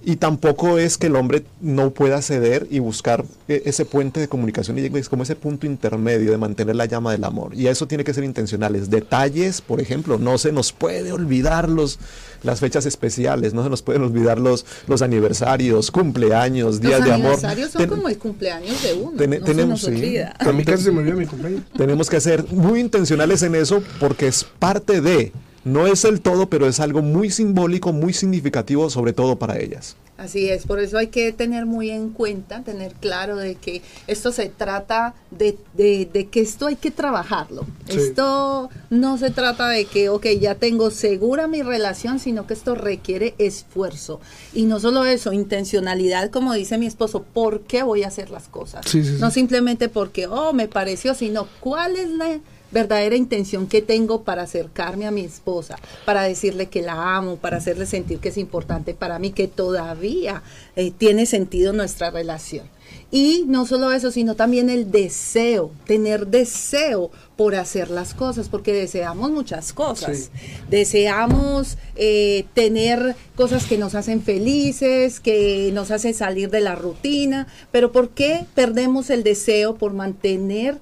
Y 0.09 0.15
tampoco 0.15 0.79
es 0.79 0.97
que 0.97 1.05
el 1.05 1.15
hombre 1.15 1.43
no 1.61 1.91
pueda 1.91 2.19
ceder 2.23 2.65
y 2.71 2.79
buscar 2.79 3.25
eh, 3.47 3.61
ese 3.65 3.85
puente 3.85 4.19
de 4.19 4.27
comunicación 4.27 4.79
y 4.79 4.85
es 4.97 5.07
como 5.07 5.21
ese 5.21 5.35
punto 5.35 5.67
intermedio 5.67 6.31
de 6.31 6.37
mantener 6.39 6.75
la 6.75 6.85
llama 6.87 7.11
del 7.11 7.23
amor. 7.25 7.53
Y 7.53 7.67
eso 7.67 7.87
tiene 7.87 8.03
que 8.03 8.11
ser 8.15 8.23
intencionales. 8.23 8.89
Detalles, 8.89 9.61
por 9.61 9.79
ejemplo, 9.79 10.17
no 10.17 10.39
se 10.39 10.51
nos 10.51 10.73
puede 10.73 11.11
olvidar 11.11 11.69
los, 11.69 11.99
las 12.41 12.59
fechas 12.59 12.87
especiales, 12.87 13.53
no 13.53 13.63
se 13.63 13.69
nos 13.69 13.83
pueden 13.83 14.01
olvidar 14.01 14.39
los, 14.39 14.65
los 14.87 15.03
aniversarios, 15.03 15.91
cumpleaños, 15.91 16.81
días 16.81 17.01
Los 17.01 17.07
de 17.07 17.13
amor. 17.13 17.25
aniversarios 17.33 17.69
son 17.69 17.81
Ten- 17.81 17.89
como 17.91 18.09
el 18.09 18.17
cumpleaños 18.17 18.81
de 18.81 18.93
uno. 18.95 19.11
Ten- 19.15 19.29
no 19.29 19.35
se 19.35 19.41
tenemos, 19.43 19.69
nos 19.69 19.81
sí. 19.81 19.87
olvida. 19.91 20.33
A 20.39 20.51
mí 20.51 20.65
casi 20.65 20.85
se 20.85 20.91
me 20.91 21.01
olvidó 21.01 21.17
mi 21.17 21.27
cumpleaños. 21.27 21.61
tenemos 21.77 22.09
que 22.09 22.19
ser 22.19 22.45
muy 22.51 22.79
intencionales 22.79 23.43
en 23.43 23.53
eso 23.53 23.83
porque 23.99 24.27
es 24.27 24.43
parte 24.57 25.01
de 25.01 25.31
No 25.69 25.85
es 25.85 26.03
el 26.03 26.21
todo, 26.21 26.49
pero 26.49 26.67
es 26.67 26.79
algo 26.79 27.03
muy 27.03 27.29
simbólico, 27.29 27.93
muy 27.93 28.11
significativo, 28.11 28.89
sobre 28.89 29.13
todo 29.13 29.37
para 29.37 29.59
ellas. 29.59 29.95
Así 30.17 30.49
es, 30.49 30.65
por 30.65 30.79
eso 30.79 30.97
hay 30.97 31.07
que 31.07 31.31
tener 31.31 31.65
muy 31.65 31.91
en 31.91 32.09
cuenta, 32.09 32.61
tener 32.61 32.93
claro 32.95 33.37
de 33.37 33.55
que 33.55 33.81
esto 34.07 34.33
se 34.33 34.49
trata 34.49 35.13
de, 35.31 35.57
de, 35.75 36.27
que 36.29 36.41
esto 36.41 36.67
hay 36.67 36.75
que 36.75 36.91
trabajarlo. 36.91 37.65
Esto 37.87 38.69
no 38.89 39.17
se 39.17 39.29
trata 39.29 39.69
de 39.69 39.85
que, 39.85 40.09
ok, 40.09 40.25
ya 40.41 40.55
tengo 40.55 40.91
segura 40.91 41.47
mi 41.47 41.61
relación, 41.61 42.19
sino 42.19 42.47
que 42.47 42.53
esto 42.53 42.75
requiere 42.75 43.33
esfuerzo. 43.37 44.19
Y 44.53 44.63
no 44.63 44.81
solo 44.81 45.05
eso, 45.05 45.31
intencionalidad, 45.31 46.31
como 46.31 46.53
dice 46.53 46.77
mi 46.77 46.87
esposo, 46.87 47.23
¿por 47.23 47.61
qué 47.61 47.83
voy 47.83 48.03
a 48.03 48.07
hacer 48.07 48.29
las 48.29 48.49
cosas? 48.49 48.93
no 49.19 49.31
simplemente 49.31 49.87
porque, 49.87 50.27
oh, 50.27 50.51
me 50.51 50.67
pareció, 50.67 51.13
sino 51.13 51.47
cuál 51.61 51.95
es 51.95 52.09
la 52.09 52.41
verdadera 52.71 53.15
intención 53.15 53.67
que 53.67 53.81
tengo 53.81 54.23
para 54.23 54.43
acercarme 54.43 55.05
a 55.05 55.11
mi 55.11 55.21
esposa, 55.21 55.77
para 56.05 56.23
decirle 56.23 56.67
que 56.67 56.81
la 56.81 57.15
amo, 57.15 57.37
para 57.37 57.57
hacerle 57.57 57.85
sentir 57.85 58.19
que 58.19 58.29
es 58.29 58.37
importante 58.37 58.93
para 58.93 59.19
mí, 59.19 59.31
que 59.31 59.47
todavía 59.47 60.43
eh, 60.75 60.91
tiene 60.91 61.25
sentido 61.25 61.73
nuestra 61.73 62.11
relación. 62.11 62.67
Y 63.11 63.43
no 63.47 63.65
solo 63.65 63.91
eso, 63.91 64.11
sino 64.11 64.35
también 64.35 64.69
el 64.69 64.91
deseo, 64.91 65.71
tener 65.85 66.27
deseo 66.27 67.09
por 67.35 67.55
hacer 67.55 67.89
las 67.89 68.13
cosas, 68.13 68.49
porque 68.49 68.71
deseamos 68.71 69.31
muchas 69.31 69.73
cosas. 69.73 70.29
Deseamos 70.69 71.77
eh, 71.95 72.45
tener 72.53 73.15
cosas 73.35 73.65
que 73.65 73.79
nos 73.79 73.95
hacen 73.95 74.21
felices, 74.21 75.19
que 75.19 75.71
nos 75.73 75.89
hacen 75.89 76.13
salir 76.13 76.51
de 76.51 76.61
la 76.61 76.75
rutina, 76.75 77.47
pero 77.71 77.91
¿por 77.91 78.09
qué 78.09 78.45
perdemos 78.53 79.09
el 79.09 79.23
deseo 79.23 79.75
por 79.75 79.93
mantener 79.93 80.77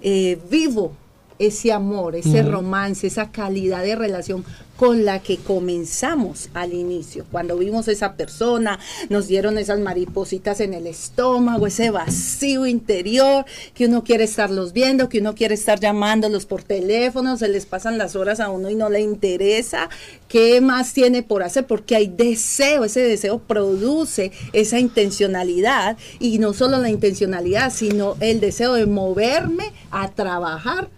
eh, 0.00 0.38
vivo 0.50 0.92
ese 1.38 1.72
amor, 1.72 2.16
ese 2.16 2.42
romance, 2.42 3.06
esa 3.06 3.30
calidad 3.30 3.82
de 3.82 3.96
relación 3.96 4.44
con 4.78 5.04
la 5.04 5.18
que 5.18 5.38
comenzamos 5.38 6.50
al 6.54 6.72
inicio. 6.72 7.26
Cuando 7.32 7.58
vimos 7.58 7.88
a 7.88 7.92
esa 7.92 8.14
persona, 8.14 8.78
nos 9.08 9.26
dieron 9.26 9.58
esas 9.58 9.80
maripositas 9.80 10.60
en 10.60 10.72
el 10.72 10.86
estómago, 10.86 11.66
ese 11.66 11.90
vacío 11.90 12.64
interior, 12.64 13.44
que 13.74 13.86
uno 13.86 14.04
quiere 14.04 14.22
estarlos 14.22 14.72
viendo, 14.72 15.08
que 15.08 15.18
uno 15.18 15.34
quiere 15.34 15.54
estar 15.54 15.80
llamándolos 15.80 16.46
por 16.46 16.62
teléfono, 16.62 17.36
se 17.36 17.48
les 17.48 17.66
pasan 17.66 17.98
las 17.98 18.14
horas 18.14 18.38
a 18.38 18.50
uno 18.50 18.70
y 18.70 18.76
no 18.76 18.88
le 18.88 19.00
interesa. 19.00 19.90
¿Qué 20.28 20.60
más 20.60 20.92
tiene 20.92 21.24
por 21.24 21.42
hacer? 21.42 21.66
Porque 21.66 21.96
hay 21.96 22.06
deseo, 22.06 22.84
ese 22.84 23.00
deseo 23.00 23.40
produce 23.40 24.30
esa 24.52 24.78
intencionalidad 24.78 25.96
y 26.20 26.38
no 26.38 26.52
solo 26.52 26.78
la 26.78 26.88
intencionalidad, 26.90 27.72
sino 27.72 28.16
el 28.20 28.38
deseo 28.38 28.74
de 28.74 28.86
moverme 28.86 29.72
a 29.90 30.08
trabajar 30.12 30.88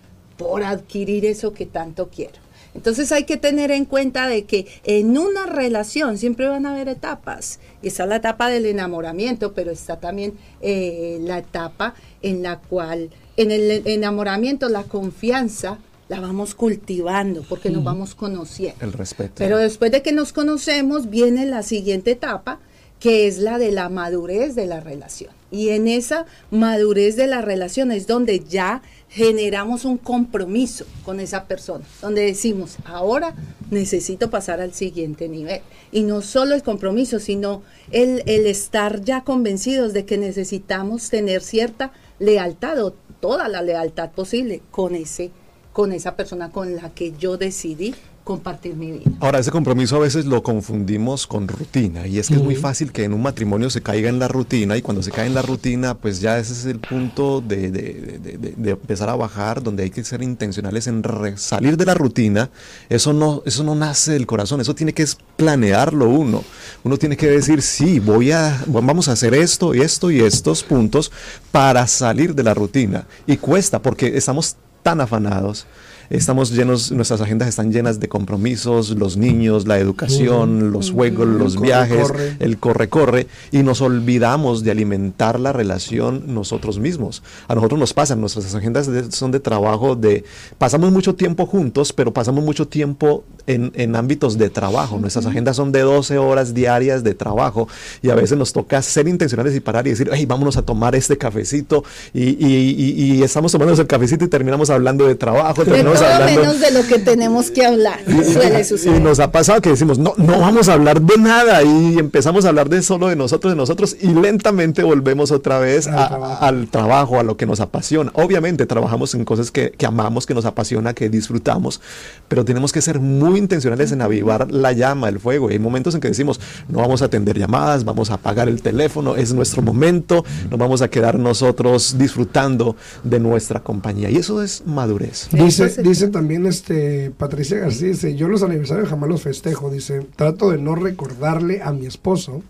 por 0.40 0.62
adquirir 0.62 1.26
eso 1.26 1.52
que 1.52 1.66
tanto 1.66 2.08
quiero. 2.08 2.38
Entonces 2.74 3.12
hay 3.12 3.24
que 3.24 3.36
tener 3.36 3.70
en 3.70 3.84
cuenta 3.84 4.26
de 4.26 4.44
que 4.44 4.66
en 4.84 5.18
una 5.18 5.44
relación 5.44 6.16
siempre 6.16 6.48
van 6.48 6.64
a 6.64 6.70
haber 6.70 6.88
etapas. 6.88 7.60
Está 7.82 8.06
la 8.06 8.16
etapa 8.16 8.48
del 8.48 8.64
enamoramiento, 8.64 9.52
pero 9.52 9.70
está 9.70 10.00
también 10.00 10.32
eh, 10.62 11.18
la 11.20 11.38
etapa 11.38 11.94
en 12.22 12.42
la 12.42 12.58
cual 12.58 13.10
en 13.36 13.50
el 13.50 13.86
enamoramiento 13.86 14.70
la 14.70 14.84
confianza 14.84 15.78
la 16.08 16.20
vamos 16.20 16.54
cultivando 16.54 17.44
porque 17.46 17.68
nos 17.68 17.84
vamos 17.84 18.14
conociendo. 18.14 18.82
El 18.82 18.94
respeto. 18.94 19.34
Pero 19.36 19.58
después 19.58 19.92
de 19.92 20.00
que 20.00 20.12
nos 20.12 20.32
conocemos 20.32 21.10
viene 21.10 21.44
la 21.44 21.62
siguiente 21.62 22.12
etapa 22.12 22.60
que 23.00 23.26
es 23.26 23.38
la 23.38 23.58
de 23.58 23.72
la 23.72 23.88
madurez 23.88 24.54
de 24.54 24.66
la 24.66 24.78
relación. 24.80 25.32
Y 25.50 25.70
en 25.70 25.88
esa 25.88 26.26
madurez 26.50 27.16
de 27.16 27.26
la 27.26 27.40
relación 27.40 27.90
es 27.90 28.06
donde 28.06 28.40
ya 28.40 28.82
generamos 29.10 29.84
un 29.84 29.98
compromiso 29.98 30.86
con 31.04 31.18
esa 31.18 31.44
persona, 31.44 31.84
donde 32.00 32.22
decimos, 32.22 32.76
ahora 32.84 33.34
necesito 33.70 34.30
pasar 34.30 34.60
al 34.60 34.72
siguiente 34.72 35.28
nivel. 35.28 35.62
Y 35.90 36.02
no 36.02 36.22
solo 36.22 36.54
el 36.54 36.62
compromiso, 36.62 37.18
sino 37.18 37.62
el, 37.90 38.22
el 38.26 38.46
estar 38.46 39.02
ya 39.02 39.22
convencidos 39.22 39.92
de 39.92 40.04
que 40.04 40.16
necesitamos 40.16 41.10
tener 41.10 41.42
cierta 41.42 41.92
lealtad 42.20 42.84
o 42.84 42.94
toda 43.20 43.48
la 43.48 43.62
lealtad 43.62 44.10
posible 44.10 44.62
con 44.70 44.94
ese 44.94 45.30
con 45.72 45.92
esa 45.92 46.16
persona 46.16 46.50
con 46.50 46.74
la 46.74 46.90
que 46.90 47.12
yo 47.16 47.36
decidí 47.36 47.94
compartir 48.30 48.76
mi 48.76 48.92
vida. 48.92 49.10
Ahora, 49.18 49.40
ese 49.40 49.50
compromiso 49.50 49.96
a 49.96 49.98
veces 49.98 50.24
lo 50.24 50.44
confundimos 50.44 51.26
con 51.26 51.48
rutina 51.48 52.06
y 52.06 52.20
es 52.20 52.28
que 52.28 52.34
es 52.34 52.42
muy 52.42 52.54
fácil 52.54 52.92
que 52.92 53.02
en 53.02 53.12
un 53.12 53.22
matrimonio 53.22 53.70
se 53.70 53.82
caiga 53.82 54.08
en 54.08 54.20
la 54.20 54.28
rutina 54.28 54.76
y 54.76 54.82
cuando 54.82 55.02
se 55.02 55.10
cae 55.10 55.26
en 55.26 55.34
la 55.34 55.42
rutina, 55.42 55.94
pues 55.94 56.20
ya 56.20 56.38
ese 56.38 56.52
es 56.52 56.64
el 56.64 56.78
punto 56.78 57.40
de, 57.40 57.72
de, 57.72 58.70
empezar 58.70 59.08
a 59.08 59.16
bajar, 59.16 59.64
donde 59.64 59.82
hay 59.82 59.90
que 59.90 60.04
ser 60.04 60.22
intencionales 60.22 60.86
en 60.86 61.02
salir 61.38 61.76
de 61.76 61.84
la 61.84 61.94
rutina. 61.94 62.50
Eso 62.88 63.12
no, 63.12 63.42
eso 63.46 63.64
no 63.64 63.74
nace 63.74 64.12
del 64.12 64.28
corazón, 64.28 64.60
eso 64.60 64.76
tiene 64.76 64.92
que 64.92 65.04
planearlo 65.34 66.08
uno. 66.08 66.44
Uno 66.84 66.98
tiene 66.98 67.16
que 67.16 67.26
decir, 67.26 67.62
sí, 67.62 67.98
voy 67.98 68.30
a, 68.30 68.62
vamos 68.68 69.08
a 69.08 69.12
hacer 69.12 69.34
esto 69.34 69.74
y 69.74 69.80
esto 69.80 70.12
y 70.12 70.20
estos 70.20 70.62
puntos 70.62 71.10
para 71.50 71.84
salir 71.88 72.36
de 72.36 72.44
la 72.44 72.54
rutina. 72.54 73.08
Y 73.26 73.38
cuesta 73.38 73.82
porque 73.82 74.16
estamos 74.16 74.54
tan 74.84 75.00
afanados 75.00 75.66
estamos 76.10 76.50
llenos, 76.50 76.90
nuestras 76.90 77.20
agendas 77.20 77.48
están 77.48 77.72
llenas 77.72 78.00
de 78.00 78.08
compromisos, 78.08 78.90
los 78.90 79.16
niños, 79.16 79.66
la 79.66 79.78
educación, 79.78 80.72
los 80.72 80.90
juegos, 80.90 81.26
los 81.26 81.60
viajes, 81.60 82.12
el 82.40 82.58
corre-corre, 82.58 83.28
y 83.52 83.62
nos 83.62 83.80
olvidamos 83.80 84.64
de 84.64 84.72
alimentar 84.72 85.38
la 85.38 85.52
relación 85.52 86.34
nosotros 86.34 86.78
mismos. 86.80 87.22
A 87.46 87.54
nosotros 87.54 87.78
nos 87.78 87.94
pasa, 87.94 88.16
nuestras 88.16 88.54
agendas 88.54 88.90
son 89.10 89.30
de 89.30 89.40
trabajo, 89.40 89.94
de 89.94 90.24
pasamos 90.58 90.90
mucho 90.90 91.14
tiempo 91.14 91.46
juntos, 91.46 91.92
pero 91.92 92.12
pasamos 92.12 92.44
mucho 92.44 92.66
tiempo 92.66 93.24
en, 93.46 93.72
en 93.74 93.96
ámbitos 93.96 94.36
de 94.36 94.50
trabajo. 94.50 94.98
Nuestras 94.98 95.26
agendas 95.26 95.56
son 95.56 95.72
de 95.72 95.80
12 95.80 96.18
horas 96.18 96.54
diarias 96.54 97.04
de 97.04 97.14
trabajo 97.14 97.68
y 98.02 98.10
a 98.10 98.14
veces 98.14 98.36
nos 98.36 98.52
toca 98.52 98.82
ser 98.82 99.08
intencionales 99.08 99.54
y 99.54 99.60
parar 99.60 99.86
y 99.86 99.90
decir, 99.90 100.10
hey, 100.12 100.26
vámonos 100.26 100.56
a 100.56 100.62
tomar 100.62 100.94
este 100.94 101.16
cafecito 101.16 101.84
y, 102.12 102.30
y, 102.44 103.16
y, 103.16 103.22
estamos 103.22 103.52
tomando 103.52 103.80
el 103.80 103.86
cafecito 103.86 104.24
y 104.24 104.28
terminamos 104.28 104.70
hablando 104.70 105.06
de 105.06 105.14
trabajo, 105.14 105.64
terminamos 105.64 105.99
menos 106.24 106.60
de 106.60 106.70
lo 106.70 106.86
que 106.86 106.98
tenemos 106.98 107.50
que 107.50 107.64
hablar. 107.64 108.00
Suele 108.04 108.64
suceder. 108.64 108.96
Y 108.96 109.00
nos 109.00 109.20
ha 109.20 109.30
pasado 109.30 109.60
que 109.60 109.70
decimos, 109.70 109.98
no, 109.98 110.14
no 110.16 110.40
vamos 110.40 110.68
a 110.68 110.74
hablar 110.74 111.00
de 111.00 111.18
nada 111.18 111.62
y 111.62 111.98
empezamos 111.98 112.44
a 112.44 112.48
hablar 112.48 112.68
de 112.68 112.82
solo 112.82 113.08
de 113.08 113.16
nosotros, 113.16 113.52
de 113.52 113.56
nosotros 113.56 113.96
y 114.00 114.08
lentamente 114.08 114.82
volvemos 114.82 115.30
otra 115.30 115.58
vez 115.58 115.86
al, 115.86 116.68
trabajo. 116.68 117.18
a 117.18 117.22
lo 117.22 117.36
que 117.36 117.46
nos 117.46 117.60
apasiona. 117.60 118.10
Obviamente 118.14 118.66
trabajamos 118.66 119.14
en 119.14 119.24
cosas 119.24 119.50
que, 119.50 119.70
que 119.70 119.86
amamos, 119.86 120.26
que 120.26 120.34
nos 120.34 120.44
apasiona, 120.44 120.94
que 120.94 121.08
disfrutamos, 121.08 121.80
pero 122.28 122.44
tenemos 122.44 122.72
que 122.72 122.80
ser 122.80 123.00
muy 123.00 123.38
intencionales 123.38 123.92
en 123.92 124.02
avivar 124.02 124.50
la 124.50 124.72
llama, 124.72 125.08
el 125.08 125.18
fuego. 125.20 125.48
hay 125.48 125.58
momentos 125.58 125.94
en 125.94 126.00
que 126.00 126.08
decimos, 126.08 126.40
no 126.68 126.78
vamos 126.78 127.02
a 127.02 127.06
atender 127.06 127.38
llamadas, 127.38 127.84
vamos 127.84 128.10
a 128.10 128.14
apagar 128.14 128.48
el 128.48 128.62
teléfono, 128.62 129.16
es 129.16 129.32
nuestro 129.32 129.62
momento, 129.62 130.24
nos 130.50 130.58
vamos 130.58 130.82
a 130.82 130.88
quedar 130.88 131.18
nosotros 131.18 131.96
disfrutando 131.98 132.76
de 133.04 133.20
nuestra 133.20 133.60
compañía. 133.60 134.10
Y 134.10 134.16
eso 134.16 134.42
es 134.42 134.66
madurez. 134.66 135.28
Dice, 135.32 135.68
dice 135.90 136.08
también 136.08 136.46
este 136.46 137.10
Patricia 137.10 137.58
García, 137.58 137.88
dice, 137.88 138.14
yo 138.14 138.28
los 138.28 138.42
aniversarios 138.42 138.88
jamás 138.88 139.08
los 139.08 139.22
festejo, 139.22 139.70
dice, 139.70 140.06
trato 140.16 140.50
de 140.50 140.58
no 140.58 140.74
recordarle 140.74 141.62
a 141.62 141.72
mi 141.72 141.86
esposo 141.86 142.42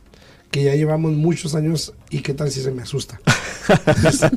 que 0.50 0.64
ya 0.64 0.74
llevamos 0.74 1.12
muchos 1.12 1.54
años 1.54 1.94
y 2.10 2.20
qué 2.20 2.34
tal 2.34 2.50
si 2.50 2.60
se 2.60 2.70
me 2.72 2.82
asusta. 2.82 3.20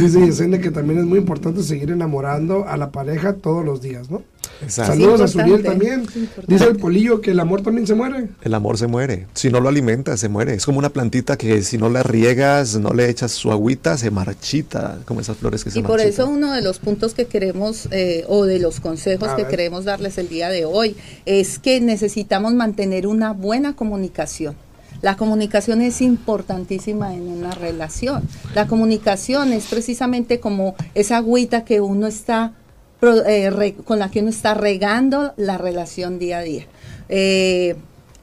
dice 0.00 0.24
Yesenia 0.24 0.60
que 0.60 0.70
también 0.70 1.00
es 1.00 1.06
muy 1.06 1.18
importante 1.18 1.62
seguir 1.62 1.90
enamorando 1.90 2.68
a 2.68 2.76
la 2.76 2.92
pareja 2.92 3.34
todos 3.34 3.64
los 3.64 3.80
días, 3.80 4.10
¿no? 4.10 4.22
Saludos 4.66 5.20
a 5.20 5.28
Suriel 5.28 5.62
también. 5.62 6.06
Dice 6.46 6.64
el 6.64 6.76
polillo 6.76 7.20
que 7.20 7.30
el 7.30 7.40
amor 7.40 7.62
también 7.62 7.86
se 7.86 7.94
muere. 7.94 8.28
El 8.42 8.54
amor 8.54 8.78
se 8.78 8.86
muere. 8.86 9.26
Si 9.34 9.50
no 9.50 9.60
lo 9.60 9.68
alimentas, 9.68 10.20
se 10.20 10.28
muere. 10.28 10.54
Es 10.54 10.66
como 10.66 10.78
una 10.78 10.90
plantita 10.90 11.36
que 11.36 11.62
si 11.62 11.78
no 11.78 11.88
la 11.88 12.02
riegas, 12.02 12.76
no 12.76 12.90
le 12.90 13.08
echas 13.08 13.32
su 13.32 13.52
agüita, 13.52 13.96
se 13.96 14.10
marchita, 14.10 14.98
como 15.04 15.20
esas 15.20 15.36
flores 15.36 15.64
que 15.64 15.70
se 15.70 15.78
Y 15.78 15.82
por 15.82 16.00
eso 16.00 16.28
uno 16.28 16.52
de 16.52 16.62
los 16.62 16.78
puntos 16.78 17.14
que 17.14 17.26
queremos, 17.26 17.88
eh, 17.90 18.24
o 18.28 18.44
de 18.44 18.58
los 18.58 18.80
consejos 18.80 19.30
que 19.34 19.46
queremos 19.46 19.84
darles 19.84 20.18
el 20.18 20.28
día 20.28 20.48
de 20.48 20.64
hoy, 20.64 20.96
es 21.26 21.58
que 21.58 21.80
necesitamos 21.80 22.54
mantener 22.54 23.06
una 23.06 23.32
buena 23.32 23.76
comunicación. 23.76 24.56
La 25.00 25.16
comunicación 25.16 25.80
es 25.80 26.00
importantísima 26.00 27.14
en 27.14 27.28
una 27.28 27.52
relación. 27.52 28.22
La 28.54 28.66
comunicación 28.66 29.52
es 29.52 29.66
precisamente 29.66 30.40
como 30.40 30.74
esa 30.94 31.18
agüita 31.18 31.64
que 31.64 31.80
uno 31.80 32.08
está 32.08 32.52
con 33.84 33.98
la 33.98 34.10
que 34.10 34.20
uno 34.20 34.30
está 34.30 34.54
regando 34.54 35.32
la 35.36 35.58
relación 35.58 36.18
día 36.18 36.38
a 36.38 36.42
día. 36.42 36.66
Eh, 37.08 37.76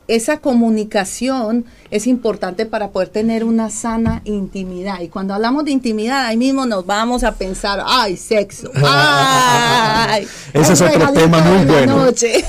esa 0.08 0.38
comunicación 0.38 1.66
es 1.92 2.08
importante 2.08 2.66
para 2.66 2.90
poder 2.90 3.10
tener 3.10 3.44
una 3.44 3.70
sana 3.70 4.22
intimidad. 4.26 5.02
Y 5.02 5.08
cuando 5.08 5.34
hablamos 5.34 5.66
de 5.66 5.72
intimidad, 5.72 6.26
ahí 6.26 6.38
mismo 6.38 6.66
nos 6.66 6.86
vamos 6.86 7.24
a 7.24 7.36
pensar, 7.36 7.82
ay, 7.86 8.18
sexo, 8.18 8.72
ay. 8.84 10.28
ese 10.54 10.74
es 10.74 10.82
otro 10.82 11.14
tema 11.14 11.42
muy 11.42 11.66
bueno. 11.66 12.08
Ese, 12.08 12.44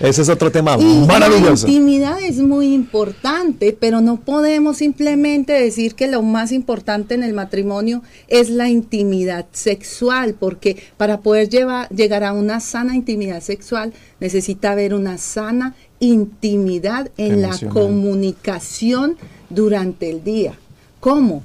es 0.00 0.28
otro, 0.28 0.50
tema 0.50 0.76
maravilloso. 0.76 1.66
La 1.66 1.72
intimidad 1.72 2.22
es 2.22 2.38
muy 2.38 2.74
importante, 2.74 3.76
pero 3.78 4.00
no 4.00 4.20
podemos 4.20 4.76
simplemente 4.76 5.52
decir 5.52 5.94
que 5.94 6.06
lo 6.06 6.22
más 6.22 6.52
importante 6.52 7.14
en 7.14 7.22
el 7.22 7.32
matrimonio 7.32 8.02
es 8.28 8.50
la 8.50 8.68
intimidad 8.68 9.46
sexual, 9.52 10.34
porque 10.38 10.82
para 10.96 11.20
poder 11.20 11.48
llevar, 11.48 11.88
llegar 11.88 12.24
a 12.24 12.32
una 12.32 12.60
sana 12.60 12.94
intimidad 12.94 13.40
sexual 13.40 13.92
necesita 14.20 14.72
haber 14.72 14.94
una 14.94 15.18
sana 15.18 15.74
intimidad 16.02 17.10
en 17.16 17.42
la 17.42 17.56
comunicación 17.72 19.16
durante 19.48 20.10
el 20.10 20.24
día. 20.24 20.54
¿Cómo? 20.98 21.44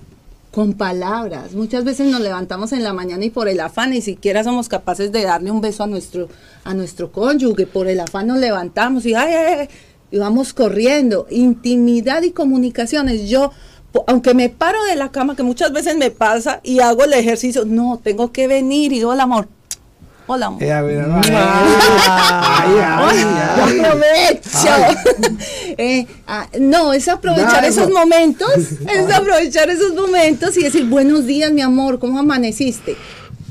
Con 0.52 0.74
palabras. 0.74 1.54
Muchas 1.54 1.84
veces 1.84 2.08
nos 2.12 2.22
levantamos 2.22 2.72
en 2.74 2.84
la 2.84 2.92
mañana 2.92 3.24
y 3.24 3.30
por 3.30 3.48
el 3.48 3.60
afán 3.60 3.92
ni 3.92 4.02
siquiera 4.02 4.44
somos 4.44 4.68
capaces 4.68 5.12
de 5.12 5.22
darle 5.22 5.52
un 5.52 5.62
beso 5.62 5.84
a 5.84 5.88
nuestro, 5.88 6.28
a 6.64 6.74
nuestro 6.74 7.12
cónyuge. 7.12 7.68
Por 7.68 7.88
el 7.88 8.00
afán 8.00 8.28
nos 8.28 8.40
levantamos 8.40 9.06
y, 9.06 9.14
ay, 9.14 9.70
y 10.10 10.18
vamos 10.18 10.54
corriendo. 10.54 11.28
Intimidad 11.30 12.24
y 12.24 12.32
comunicaciones. 12.32 13.30
Yo 13.30 13.52
aunque 14.08 14.34
me 14.34 14.50
paro 14.50 14.84
de 14.86 14.96
la 14.96 15.12
cama, 15.12 15.36
que 15.36 15.44
muchas 15.44 15.72
veces 15.72 15.98
me 15.98 16.12
pasa 16.12 16.60
y 16.64 16.80
hago 16.80 17.04
el 17.04 17.14
ejercicio, 17.14 17.66
no, 17.66 18.00
tengo 18.04 18.32
que 18.32 18.48
venir 18.48 18.92
y 18.92 18.98
digo 18.98 19.14
el 19.14 19.20
amor, 19.20 19.48
Hola, 20.30 20.48
amor. 20.48 20.62
no, 26.60 26.92
es 26.92 27.08
aprovechar 27.08 27.64
esos 27.64 27.90
momentos, 27.90 28.52
es 28.94 29.14
aprovechar 29.14 29.70
esos 29.70 29.96
momentos 29.96 30.58
y 30.58 30.64
decir 30.64 30.84
buenos 30.86 31.26
días, 31.26 31.54
mi 31.54 31.62
amor, 31.62 32.00
¿cómo 32.00 32.20
amaneciste? 32.20 32.98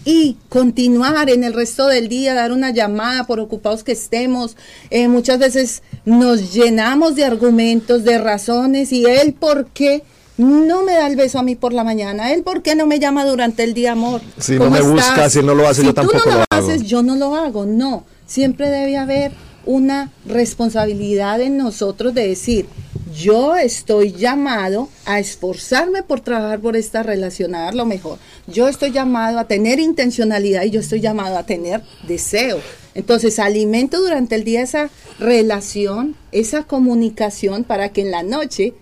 y 0.05 0.37
continuar 0.51 1.31
en 1.31 1.43
el 1.43 1.53
resto 1.53 1.89
del 1.89 2.09
día, 2.09 2.33
dar 2.33 2.53
una 2.53 2.71
llamada 2.71 3.25
por 3.25 3.41
ocupados 3.41 3.83
que 3.83 3.91
estemos. 3.91 4.57
Eh, 4.91 5.09
muchas 5.09 5.41
veces 5.41 5.83
nos 6.05 6.55
llenamos 6.55 7.17
de 7.17 7.25
argumentos, 7.25 8.05
de 8.05 8.17
razones 8.19 8.93
y 8.93 9.05
el 9.05 9.33
por 9.33 9.67
qué 9.67 10.05
no 10.39 10.83
me 10.83 10.93
da 10.93 11.07
el 11.07 11.17
beso 11.17 11.39
a 11.39 11.43
mí 11.43 11.55
por 11.55 11.73
la 11.73 11.85
mañana. 11.85 12.33
Él, 12.33 12.43
¿por 12.43 12.63
qué 12.63 12.75
no 12.75 12.87
me 12.87 12.99
llama 12.99 13.25
durante 13.25 13.65
el 13.65 13.75
día, 13.75 13.93
amor? 13.93 14.21
Si 14.39 14.59
no 14.59 14.71
me 14.71 14.81
busca, 14.81 15.31
si 15.31 15.43
no 15.43 15.55
lo 15.55 15.67
hace, 15.67 15.85
yo 15.85 15.95
tampoco 15.95 16.19
tú 16.23 16.31
no 16.31 16.37
lo, 16.39 16.45
haces, 16.51 16.83
yo 16.83 17.03
no 17.03 17.17
lo 17.17 17.35
hago. 17.35 17.65
No, 17.67 18.05
siempre 18.27 18.71
debe 18.71 18.97
haber 18.97 19.33
una 19.65 20.13
responsabilidad 20.27 21.41
en 21.41 21.57
nosotros 21.57 22.15
de 22.15 22.29
decir, 22.29 22.67
yo 23.15 23.57
estoy 23.57 24.13
llamado 24.13 24.89
a 25.07 25.19
esforzarme 25.19 26.03
por 26.03 26.21
trabajar 26.21 26.61
por 26.61 26.77
esta 26.77 27.03
relación, 27.03 27.55
a 27.55 27.63
dar 27.63 27.75
lo 27.75 27.87
mejor. 27.87 28.19
Yo 28.47 28.69
estoy 28.69 28.93
llamado 28.93 29.39
a 29.39 29.45
tener 29.45 29.81
intencionalidad 29.81 30.65
y 30.65 30.71
yo 30.71 30.81
estoy 30.81 31.01
llamado 31.01 31.39
a 31.39 31.47
tener 31.47 31.83
deseo. 32.07 32.61
Entonces, 32.95 33.39
alimento 33.39 34.01
durante 34.01 34.35
el 34.35 34.45
día 34.45 34.63
esa 34.63 34.91
relación, 35.19 36.15
esa 36.33 36.65
comunicación 36.65 37.65
para 37.65 37.91
que 37.91 38.03
en 38.03 38.11
la 38.11 38.23
noche 38.23 38.75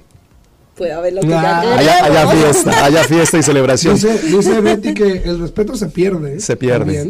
pueda 0.76 0.96
haber 0.98 1.14
lo 1.14 1.20
que 1.20 1.28
ya 1.28 1.60
haya, 1.60 2.28
fiesta, 2.28 2.84
haya 2.84 3.04
fiesta 3.08 3.38
y 3.38 3.42
celebración. 3.42 3.94
Dice, 3.94 4.60
Betty 4.60 4.94
que 4.94 5.22
el 5.24 5.40
respeto 5.40 5.76
se 5.76 5.86
pierde. 5.86 6.40
Se 6.40 6.56
pierde. 6.56 7.02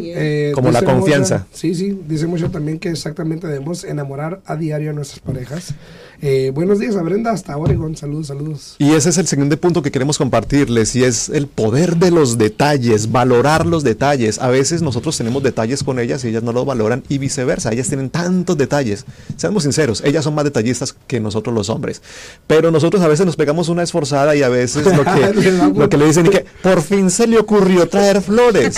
Eh, 0.49 0.51
como 0.53 0.71
la 0.71 0.81
confianza. 0.81 1.47
sí, 1.51 1.75
sí. 1.75 1.99
Dice 2.07 2.27
mucho 2.27 2.51
también 2.51 2.79
que 2.79 2.89
exactamente 2.89 3.47
debemos 3.47 3.83
enamorar 3.83 4.41
a 4.45 4.55
diario 4.55 4.91
a 4.91 4.93
nuestras 4.93 5.19
parejas. 5.19 5.73
Eh, 6.21 6.51
buenos 6.53 6.79
días 6.79 6.95
a 6.95 7.01
Brenda 7.01 7.31
hasta 7.31 7.57
Oregon. 7.57 7.95
Saludos, 7.95 8.27
saludos. 8.27 8.75
Y 8.79 8.93
ese 8.93 9.09
es 9.09 9.17
el 9.17 9.27
siguiente 9.27 9.57
punto 9.57 9.81
que 9.81 9.91
queremos 9.91 10.17
compartirles 10.17 10.95
y 10.95 11.03
es 11.03 11.29
el 11.29 11.47
poder 11.47 11.97
de 11.97 12.11
los 12.11 12.37
detalles, 12.37 13.11
valorar 13.11 13.65
los 13.65 13.83
detalles. 13.83 14.39
A 14.39 14.49
veces 14.49 14.81
nosotros 14.81 15.17
tenemos 15.17 15.43
detalles 15.43 15.83
con 15.83 15.99
ellas 15.99 16.23
y 16.23 16.29
ellas 16.29 16.43
no 16.43 16.53
los 16.53 16.65
valoran 16.65 17.03
y 17.09 17.17
viceversa. 17.17 17.71
Ellas 17.71 17.87
tienen 17.87 18.09
tantos 18.09 18.57
detalles. 18.57 19.05
Seamos 19.35 19.63
sinceros, 19.63 20.01
ellas 20.05 20.23
son 20.23 20.35
más 20.35 20.45
detallistas 20.45 20.95
que 21.07 21.19
nosotros 21.19 21.53
los 21.53 21.69
hombres. 21.69 22.01
Pero 22.47 22.71
nosotros 22.71 23.01
a 23.03 23.07
veces 23.07 23.25
nos 23.25 23.35
pegamos 23.35 23.69
una 23.69 23.83
esforzada 23.83 24.35
y 24.35 24.43
a 24.43 24.49
veces 24.49 24.85
lo 24.85 25.03
que, 25.03 25.73
lo 25.75 25.89
que 25.89 25.97
le 25.97 26.05
dicen 26.05 26.25
es 26.27 26.31
que 26.31 26.45
por 26.61 26.81
fin 26.81 27.11
se 27.11 27.27
le 27.27 27.37
ocurrió 27.37 27.87
traer 27.87 28.21
flores. 28.21 28.77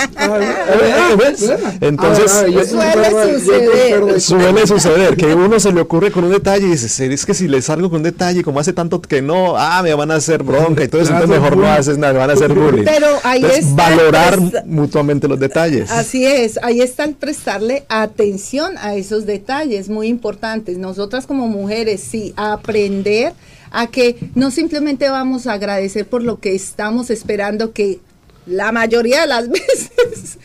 Entonces, 1.82 2.32
suele 2.32 2.66
suceder. 2.66 4.22
Suele 4.22 4.68
suceder 4.68 5.16
que 5.16 5.34
uno 5.34 5.60
se 5.60 5.72
le 5.72 5.82
ocurre 5.82 6.12
con 6.12 6.24
un 6.24 6.32
detalle 6.32 6.68
y 6.68 6.72
dice, 6.72 7.14
es 7.14 7.26
que 7.26 7.34
si 7.38 7.48
les 7.48 7.66
salgo 7.66 7.90
con 7.90 7.98
un 7.98 8.04
detalle, 8.04 8.44
como 8.44 8.60
hace 8.60 8.74
tanto 8.74 9.02
que 9.02 9.22
no, 9.22 9.58
ah, 9.58 9.82
me 9.84 9.94
van 9.94 10.12
a 10.12 10.16
hacer 10.16 10.44
bronca 10.44 10.84
y 10.84 10.88
todo 10.88 11.02
eso, 11.02 11.12
entonces 11.12 11.40
mejor 11.40 11.58
no 11.58 11.68
haces 11.68 11.98
nada, 11.98 12.14
me 12.14 12.20
van 12.20 12.30
a 12.30 12.34
hacer 12.34 12.54
bullying. 12.54 12.84
Pero 12.84 13.08
ahí 13.24 13.44
es 13.46 13.76
Valorar 13.76 14.66
mutuamente 14.66 15.28
los 15.28 15.40
detalles. 15.40 15.92
Así 15.92 16.26
es, 16.26 16.60
ahí 16.64 16.82
está 16.82 17.06
el 17.06 17.14
prestarle 17.14 17.86
atención 17.90 18.78
a 18.80 18.96
esos 18.96 19.26
detalles 19.26 19.90
muy 19.90 20.08
importantes. 20.08 20.78
Nosotras 20.78 21.26
como 21.28 21.48
mujeres, 21.48 22.02
sí, 22.02 22.34
aprender 22.36 23.34
a 23.72 23.88
que 23.88 24.18
no 24.36 24.52
simplemente 24.52 25.10
vamos 25.10 25.48
a 25.48 25.54
agradecer 25.54 26.08
por 26.08 26.24
lo 26.24 26.40
que 26.40 26.56
estamos 26.56 27.10
esperando 27.10 27.74
que 27.74 28.00
la 28.48 28.72
mayoría 28.72 29.22
de 29.22 29.28
las 29.28 29.50
veces 29.50 30.38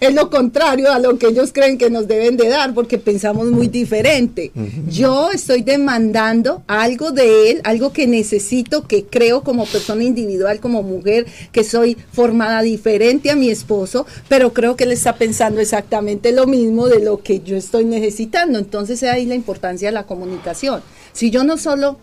es 0.00 0.14
lo 0.14 0.30
contrario 0.30 0.90
a 0.90 0.98
lo 0.98 1.18
que 1.18 1.28
ellos 1.28 1.52
creen 1.52 1.78
que 1.78 1.90
nos 1.90 2.08
deben 2.08 2.36
de 2.36 2.48
dar 2.48 2.74
porque 2.74 2.98
pensamos 2.98 3.46
muy 3.50 3.68
diferente. 3.68 4.50
Yo 4.88 5.30
estoy 5.30 5.62
demandando 5.62 6.62
algo 6.66 7.12
de 7.12 7.50
él, 7.50 7.60
algo 7.64 7.92
que 7.92 8.06
necesito, 8.06 8.86
que 8.86 9.04
creo 9.04 9.42
como 9.42 9.66
persona 9.66 10.04
individual, 10.04 10.60
como 10.60 10.82
mujer, 10.82 11.26
que 11.52 11.64
soy 11.64 11.96
formada 12.12 12.62
diferente 12.62 13.30
a 13.30 13.36
mi 13.36 13.50
esposo, 13.50 14.06
pero 14.28 14.52
creo 14.52 14.76
que 14.76 14.84
él 14.84 14.92
está 14.92 15.16
pensando 15.16 15.60
exactamente 15.60 16.32
lo 16.32 16.46
mismo 16.46 16.88
de 16.88 17.00
lo 17.00 17.22
que 17.22 17.40
yo 17.40 17.56
estoy 17.56 17.84
necesitando. 17.84 18.58
Entonces 18.58 19.02
ahí 19.02 19.26
la 19.26 19.34
importancia 19.34 19.88
de 19.88 19.92
la 19.92 20.06
comunicación. 20.06 20.82
Si 21.12 21.30
yo 21.30 21.44
no 21.44 21.58
solo 21.58 21.98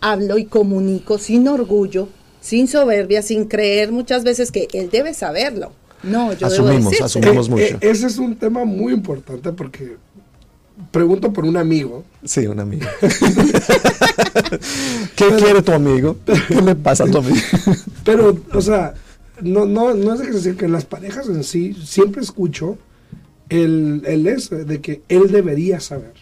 hablo 0.00 0.38
y 0.38 0.44
comunico 0.44 1.18
sin 1.18 1.48
orgullo, 1.48 2.08
sin 2.40 2.68
soberbia, 2.68 3.22
sin 3.22 3.44
creer 3.46 3.92
muchas 3.92 4.24
veces 4.24 4.50
que 4.50 4.68
él 4.72 4.90
debe 4.90 5.14
saberlo. 5.14 5.72
No, 6.02 6.32
yo 6.32 6.46
asumimos, 6.46 6.92
debo 6.92 7.04
asumimos 7.04 7.48
mucho. 7.48 7.62
Eh, 7.62 7.78
ese 7.80 8.06
es 8.06 8.18
un 8.18 8.36
tema 8.36 8.64
muy 8.64 8.92
importante 8.92 9.52
porque 9.52 9.96
pregunto 10.90 11.32
por 11.32 11.44
un 11.44 11.56
amigo. 11.56 12.04
Sí, 12.24 12.46
un 12.46 12.60
amigo. 12.60 12.86
¿Qué 15.16 15.26
quiere 15.38 15.62
tu 15.62 15.72
amigo? 15.72 16.16
¿Qué 16.24 16.60
le 16.62 16.76
pasa 16.76 17.04
a 17.04 17.06
tu 17.10 17.18
amigo? 17.18 17.36
Pero, 18.04 18.38
o 18.52 18.60
sea, 18.60 18.94
no, 19.42 19.66
no, 19.66 19.94
no 19.94 20.14
es 20.14 20.20
decir 20.20 20.56
que 20.56 20.68
las 20.68 20.84
parejas 20.84 21.28
en 21.28 21.42
sí 21.42 21.74
siempre 21.84 22.22
escucho 22.22 22.78
el, 23.48 24.02
el 24.06 24.26
eso 24.26 24.56
de 24.56 24.80
que 24.80 25.02
él 25.08 25.30
debería 25.30 25.80
saber. 25.80 26.12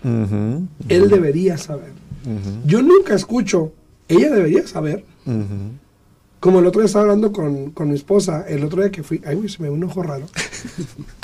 Él 0.89 1.09
debería 1.09 1.59
saber. 1.59 1.93
Yo 2.65 2.83
nunca 2.83 3.15
escucho, 3.15 3.73
ella 4.09 4.31
debería 4.31 4.67
saber. 4.67 5.05
Como 6.41 6.61
el 6.61 6.67
otro 6.67 6.81
día 6.81 6.87
estaba 6.87 7.05
hablando 7.05 7.33
con, 7.33 7.71
con, 7.71 7.89
mi 7.89 7.95
esposa, 7.95 8.45
el 8.47 8.63
otro 8.63 8.83
día 8.83 8.91
que 8.91 9.03
fui, 9.03 9.23
ay, 9.25 9.49
se 9.49 9.63
me 9.63 9.69
ve 9.69 9.75
un 9.75 9.85
ojo 9.85 10.03
raro. 10.03 10.27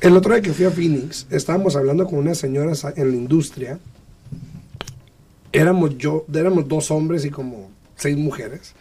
el 0.01 0.16
otro 0.16 0.33
día 0.33 0.42
que 0.42 0.53
fui 0.53 0.64
a 0.64 0.70
Phoenix, 0.70 1.27
estábamos 1.31 1.77
hablando 1.77 2.07
con 2.07 2.18
unas 2.18 2.38
señoras 2.38 2.87
en 2.96 3.11
la 3.11 3.16
industria. 3.16 3.79
Éramos 5.53 5.98
yo, 5.98 6.25
éramos 6.33 6.66
dos 6.66 6.90
hombres 6.90 7.25
y 7.25 7.31
como 7.31 7.70
seis 7.96 8.16
mujeres. 8.16 8.75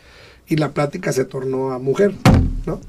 Y 0.47 0.55
la 0.55 0.71
plática 0.71 1.11
se 1.11 1.25
tornó 1.25 1.71
a 1.71 1.79
mujer, 1.79 2.13
¿no? 2.65 2.79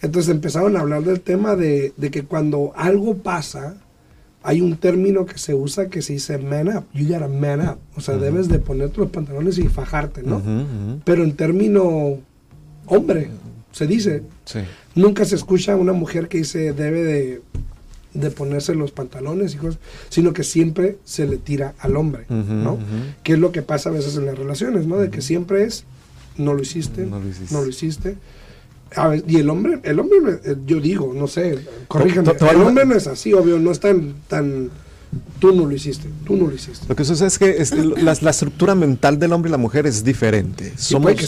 Entonces 0.00 0.30
empezaron 0.30 0.76
a 0.76 0.80
hablar 0.80 1.02
del 1.02 1.20
tema 1.20 1.56
de, 1.56 1.92
de 1.96 2.10
que 2.10 2.24
cuando 2.24 2.72
algo 2.76 3.16
pasa, 3.18 3.76
hay 4.42 4.60
un 4.60 4.76
término 4.76 5.26
que 5.26 5.38
se 5.38 5.54
usa 5.54 5.88
que 5.88 6.02
se 6.02 6.14
dice 6.14 6.38
man 6.38 6.68
up. 6.68 6.84
You 6.94 7.08
gotta 7.08 7.28
man 7.28 7.60
up. 7.60 7.78
O 7.96 8.00
sea, 8.00 8.16
debes 8.16 8.48
de 8.48 8.58
ponerte 8.58 8.98
los 8.98 9.10
pantalones 9.10 9.58
y 9.58 9.68
fajarte, 9.68 10.22
¿no? 10.22 10.42
Pero 11.04 11.24
en 11.24 11.34
término 11.34 12.18
hombre, 12.88 13.30
se 13.72 13.86
dice. 13.86 14.22
Nunca 14.94 15.24
se 15.24 15.36
escucha 15.36 15.72
a 15.72 15.76
una 15.76 15.92
mujer 15.92 16.28
que 16.28 16.38
dice 16.38 16.72
debe 16.72 17.02
de, 17.02 17.42
de, 18.14 18.30
ponerse 18.30 18.74
los 18.74 18.90
pantalones 18.90 19.54
y 19.54 19.58
cosas, 19.58 19.78
sino 20.08 20.32
que 20.32 20.42
siempre 20.42 20.98
se 21.04 21.26
le 21.26 21.36
tira 21.36 21.74
al 21.78 21.96
hombre, 21.96 22.26
¿no? 22.28 22.78
Que 23.22 23.34
es 23.34 23.38
lo 23.38 23.52
que 23.52 23.62
pasa 23.62 23.90
a 23.90 23.92
veces 23.92 24.16
en 24.16 24.26
las 24.26 24.36
relaciones, 24.36 24.86
¿no? 24.86 24.96
De 24.96 25.10
que 25.10 25.20
siempre 25.20 25.64
es, 25.64 25.84
no 26.36 26.54
lo 26.54 26.62
hiciste, 26.62 27.06
no 27.06 27.20
lo 27.20 27.28
hiciste. 27.28 27.54
No 27.54 27.60
lo 27.62 27.68
hiciste 27.68 28.16
y 29.26 29.36
el 29.36 29.50
hombre, 29.50 29.80
el 29.82 30.00
hombre, 30.00 30.40
eh, 30.44 30.56
yo 30.66 30.80
digo, 30.80 31.12
no 31.14 31.26
sé, 31.26 31.58
corríjame, 31.88 32.32
el 32.50 32.60
hombre 32.62 32.86
no 32.86 32.94
es 32.94 33.06
así, 33.06 33.32
obvio, 33.34 33.58
no 33.58 33.70
es 33.70 33.80
tan, 33.80 34.14
tan, 34.28 34.70
tú 35.38 35.54
no 35.54 35.66
lo 35.66 35.72
hiciste, 35.74 36.08
tú 36.26 36.36
no 36.36 36.46
lo 36.48 36.54
hiciste. 36.54 36.84
Lo 36.88 36.96
que 36.96 37.04
sucede 37.04 37.28
es 37.28 37.38
que 37.38 37.50
es- 37.62 37.72
la, 37.72 38.16
la 38.20 38.30
estructura 38.30 38.74
mental 38.74 39.18
del 39.18 39.32
hombre 39.32 39.48
y 39.48 39.52
la 39.52 39.58
mujer 39.58 39.86
es 39.86 40.02
diferente. 40.04 40.72
Somos, 40.76 41.14
que 41.14 41.24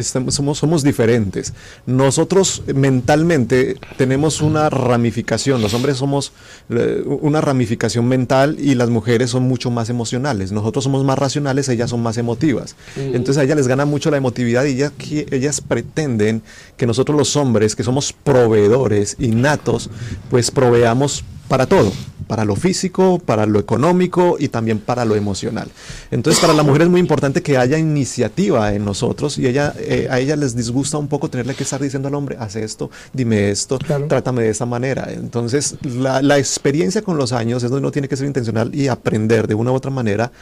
estamos- 0.00 0.34
somos, 0.34 0.58
somos 0.58 0.82
diferentes. 0.82 1.52
Nosotros 1.86 2.62
mentalmente 2.74 3.76
tenemos 3.98 4.40
una 4.40 4.70
ramificación. 4.70 5.60
Los 5.62 5.74
hombres 5.74 5.96
somos 5.98 6.32
eh, 6.70 7.02
una 7.06 7.40
ramificación 7.40 8.06
mental 8.08 8.56
y 8.58 8.74
las 8.74 8.88
mujeres 8.90 9.30
son 9.30 9.42
mucho 9.44 9.70
más 9.70 9.90
emocionales. 9.90 10.52
Nosotros 10.52 10.84
somos 10.84 11.04
más 11.04 11.18
racionales, 11.18 11.68
ellas 11.68 11.90
son 11.90 12.02
más 12.02 12.16
emotivas. 12.16 12.76
Entonces 12.96 13.38
a 13.38 13.44
ellas 13.44 13.56
les 13.56 13.68
gana 13.68 13.84
mucho 13.84 14.10
la 14.10 14.16
emotividad 14.16 14.64
y 14.64 14.70
ellas, 14.70 14.92
ellas 15.30 15.60
pretenden 15.60 16.42
que 16.76 16.86
nosotros 16.86 17.16
los 17.18 17.36
hombres, 17.36 17.76
que 17.76 17.82
somos 17.84 18.12
proveedores 18.12 19.16
innatos, 19.18 19.90
pues 20.30 20.50
proveamos 20.50 21.24
para 21.48 21.66
todo, 21.66 21.92
para 22.28 22.44
lo 22.44 22.54
físico, 22.54 23.19
para 23.20 23.46
lo 23.46 23.58
económico 23.58 24.36
y 24.38 24.48
también 24.48 24.78
para 24.78 25.04
lo 25.04 25.14
emocional. 25.16 25.68
Entonces 26.10 26.40
para 26.40 26.52
la 26.54 26.62
mujer 26.62 26.82
es 26.82 26.88
muy 26.88 27.00
importante 27.00 27.42
que 27.42 27.56
haya 27.56 27.78
iniciativa 27.78 28.72
en 28.74 28.84
nosotros 28.84 29.38
y 29.38 29.46
ella, 29.46 29.74
eh, 29.78 30.08
a 30.10 30.18
ella 30.20 30.36
les 30.36 30.56
disgusta 30.56 30.98
un 30.98 31.08
poco 31.08 31.28
tenerle 31.30 31.54
que 31.54 31.62
estar 31.62 31.80
diciendo 31.80 32.08
al 32.08 32.14
hombre, 32.14 32.36
haz 32.38 32.56
esto, 32.56 32.90
dime 33.12 33.50
esto, 33.50 33.78
Claro. 33.78 34.06
trátame 34.06 34.42
de 34.42 34.50
esa 34.50 34.66
manera. 34.66 35.08
Entonces 35.12 35.76
la, 35.82 36.22
la 36.22 36.38
experiencia 36.38 37.02
con 37.02 37.16
los 37.16 37.32
años 37.32 37.62
es 37.62 37.70
donde 37.70 37.80
uno 37.84 37.92
tiene 37.92 38.08
que 38.08 38.16
ser 38.16 38.26
intencional 38.26 38.74
y 38.74 38.88
aprender 38.88 39.46
de 39.46 39.54
una 39.54 39.70
u 39.72 39.74
otra 39.74 39.90
manera 39.90 40.32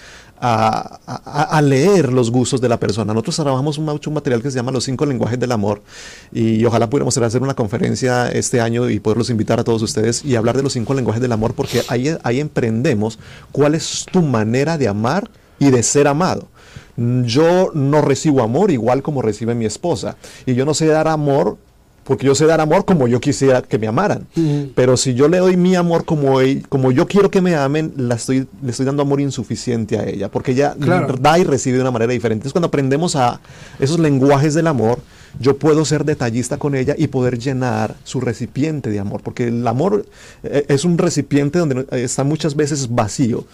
a, 0.40 1.00
a- 1.06 1.42
a 1.58 1.62
leer 1.62 2.12
los 2.12 2.30
gustos 2.30 2.60
de 2.60 2.68
la 2.68 2.78
persona. 2.78 3.12
Nosotros 3.12 3.36
trabajamos 3.36 3.76
un, 3.78 3.84
mucho 3.86 4.10
un 4.10 4.14
material 4.14 4.40
que 4.42 4.50
se 4.50 4.56
llama 4.56 4.70
Los 4.70 4.84
cinco 4.84 5.04
lenguajes 5.04 5.38
del 5.40 5.50
amor 5.52 5.82
y 6.32 6.64
ojalá 6.64 6.88
pudiéramos 6.88 7.16
hacer 7.18 7.42
una 7.42 7.54
conferencia 7.54 8.30
este 8.30 8.60
año 8.60 8.88
y 8.88 9.00
poderlos 9.00 9.30
invitar 9.30 9.58
a 9.58 9.64
todos 9.64 9.82
ustedes 9.82 10.24
y 10.24 10.36
hablar 10.36 10.56
de 10.56 10.62
los 10.62 10.72
cinco 10.74 10.94
lenguajes 10.94 11.20
del 11.20 11.32
amor 11.32 11.54
porque 11.54 11.82
ahí, 11.88 12.16
ahí 12.22 12.38
emprendemos 12.68 13.18
cuál 13.52 13.74
es 13.74 14.07
tu 14.11 14.22
manera 14.22 14.78
de 14.78 14.88
amar 14.88 15.28
y 15.59 15.70
de 15.70 15.83
ser 15.83 16.07
amado. 16.07 16.48
Yo 16.96 17.70
no 17.74 18.00
recibo 18.02 18.42
amor 18.42 18.70
igual 18.70 19.02
como 19.02 19.22
recibe 19.22 19.54
mi 19.54 19.64
esposa 19.66 20.16
y 20.46 20.54
yo 20.54 20.64
no 20.64 20.74
sé 20.74 20.87
dar 20.87 21.07
amor 21.09 21.57
porque 22.04 22.24
yo 22.26 22.35
sé 22.35 22.46
dar 22.46 22.61
amor 22.61 22.85
como 22.87 23.07
yo 23.07 23.20
quisiera 23.20 23.61
que 23.62 23.78
me 23.78 23.87
amaran. 23.87 24.26
Pero 24.74 24.96
si 24.96 25.12
yo 25.14 25.28
le 25.28 25.38
doy 25.38 25.57
mi 25.59 25.74
amor 25.76 26.04
como, 26.07 26.38
como 26.70 26.90
yo 26.90 27.07
quiero 27.07 27.31
que 27.31 27.42
me 27.42 27.54
amen, 27.54 27.92
la 27.96 28.14
estoy, 28.14 28.48
le 28.62 28.70
estoy 28.70 28.87
dando 28.87 29.02
amor 29.02 29.20
insuficiente 29.20 29.98
a 29.98 30.04
ella, 30.09 30.31
porque 30.31 30.52
ella 30.52 30.74
Claro. 30.81 31.14
da 31.20 31.38
y 31.38 31.44
recibe 31.44 31.76
de 31.76 31.83
una 31.83 31.90
manera 31.90 32.12
diferente. 32.12 32.40
Entonces 32.40 32.52
cuando 32.54 32.68
aprendemos 32.68 33.14
a 33.14 33.40
esos 33.78 33.98
lenguajes 33.98 34.54
del 34.54 34.68
amor, 34.68 34.98
yo 35.40 35.58
puedo 35.58 35.84
ser 35.84 36.04
detallista 36.04 36.58
con 36.58 36.74
ella 36.74 36.94
y 36.96 37.08
poder 37.08 37.38
llenar 37.38 37.96
su 38.04 38.20
recipiente 38.20 38.90
de 38.90 38.98
amor, 38.98 39.22
porque 39.22 39.48
el 39.48 39.66
amor 39.66 40.06
eh, 40.42 40.64
es 40.68 40.84
un 40.84 40.98
recipiente 40.98 41.58
donde 41.58 41.86
está 41.92 42.24
muchas 42.24 42.56
veces 42.56 42.94
vacío 42.94 43.44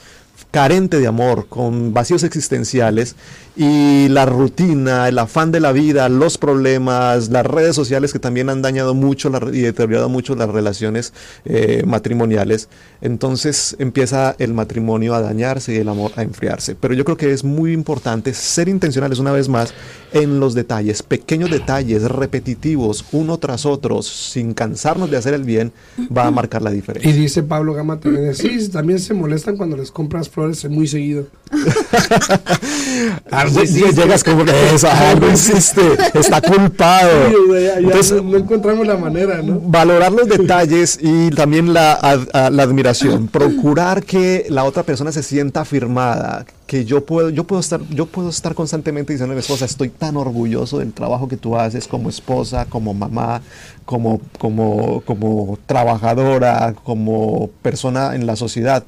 carente 0.55 1.01
de 1.01 1.09
amor, 1.09 1.49
con 1.49 1.93
vacíos 1.93 2.23
existenciales 2.23 3.17
y 3.57 4.07
la 4.09 4.25
rutina, 4.25 5.09
el 5.09 5.19
afán 5.19 5.51
de 5.51 5.59
la 5.59 5.73
vida, 5.73 6.09
los 6.09 6.39
problemas, 6.39 7.29
las 7.29 7.45
redes 7.45 7.75
sociales 7.75 8.13
que 8.13 8.21
también 8.21 8.49
han 8.49 8.63
dañado 8.63 8.95
mucho 8.95 9.31
la 9.31 9.41
y 9.53 9.63
deteriorado 9.63 10.09
mucho 10.09 10.37
las 10.37 10.49
relaciones 10.49 11.13
eh, 11.45 11.83
matrimoniales, 11.85 12.69
entonces 13.01 13.75
empieza 13.81 14.37
el 14.39 14.55
matrimonio 14.55 15.17
a 15.17 15.21
dañarse 15.21 15.75
y 15.75 15.79
el 15.79 15.89
amor 15.89 16.13
a 16.15 16.23
enfriarse. 16.23 16.77
Pero 16.77 16.95
yo 16.95 17.05
creo 17.05 17.17
que 17.17 17.33
es 17.33 17.43
muy 17.43 17.73
importante 17.73 18.33
ser 18.33 18.69
intencionales 18.69 19.19
una 19.19 19.33
vez 19.33 19.49
más 19.49 19.75
en 20.13 20.39
los 20.39 20.55
detalles, 20.55 21.03
pequeños 21.03 21.51
detalles 21.51 22.05
repetitivos, 22.05 23.07
uno 23.11 23.39
tras 23.39 23.67
otro, 23.67 24.03
sin 24.03 24.55
cansarnos 24.55 25.11
de 25.11 25.17
hacer 25.17 25.35
el 25.35 25.43
bien, 25.43 25.73
va 26.17 26.27
a 26.27 26.31
marcar 26.31 26.63
la 26.63 26.71
diferencia. 26.71 27.11
Y 27.11 27.13
dice 27.13 27.43
Pablo 27.43 27.75
Gama 27.75 27.99
también, 27.99 28.33
sí, 28.37 28.69
también 28.69 29.01
se 29.01 29.15
molestan 29.15 29.57
cuando 29.57 29.77
les 29.77 29.91
compras 29.91 30.29
flores 30.29 30.44
muy 30.71 30.87
seguido. 30.87 31.27
Algo. 33.31 33.63
Llegas 33.63 34.25
como 34.25 34.45
que 34.45 34.75
eso, 34.75 34.89
algo 34.91 35.31
hiciste, 35.31 35.81
está 36.15 36.41
culpado. 36.41 37.11
Sí, 37.29 37.35
o 37.35 37.53
sea, 37.53 37.61
ya- 37.61 37.75
ya 37.75 37.79
Entonces, 37.81 38.23
no, 38.23 38.31
no 38.31 38.37
encontramos 38.39 38.87
la 38.87 38.97
manera, 38.97 39.43
¿no? 39.43 39.61
valorar 39.61 40.13
los 40.13 40.29
detalles 40.39 40.99
y 41.01 41.31
también 41.31 41.73
la, 41.73 41.93
ad- 41.95 42.29
a- 42.33 42.51
la 42.51 42.63
admiración. 42.63 43.29
Procurar 43.29 44.03
que 44.05 44.47
la 44.49 44.65
otra 44.65 44.83
persona 44.83 45.13
se 45.13 45.23
sienta 45.23 45.61
afirmada, 45.63 46.45
que 46.67 46.85
yo 46.85 47.05
puedo, 47.05 47.31
yo 47.31 47.45
puedo 47.45 47.61
estar, 47.61 47.81
yo 47.91 48.07
puedo 48.07 48.31
estar 48.31 48.55
constantemente 48.55 49.13
diciendo 49.13 49.33
a 49.33 49.37
mi 49.37 49.41
esposa, 49.41 49.65
estoy 49.65 49.91
tan 49.91 50.17
orgulloso 50.17 50.79
del 50.79 50.93
trabajo 50.93 51.29
que 51.29 51.37
tú 51.37 51.57
haces 51.57 51.87
como 51.87 52.09
esposa, 52.09 52.67
como 52.67 52.95
mamá, 52.95 53.43
como, 53.85 54.21
como, 54.39 55.03
como 55.03 55.59
trabajadora, 55.67 56.75
como 56.85 57.51
persona 57.63 58.15
en 58.15 58.27
la 58.27 58.37
sociedad. 58.37 58.85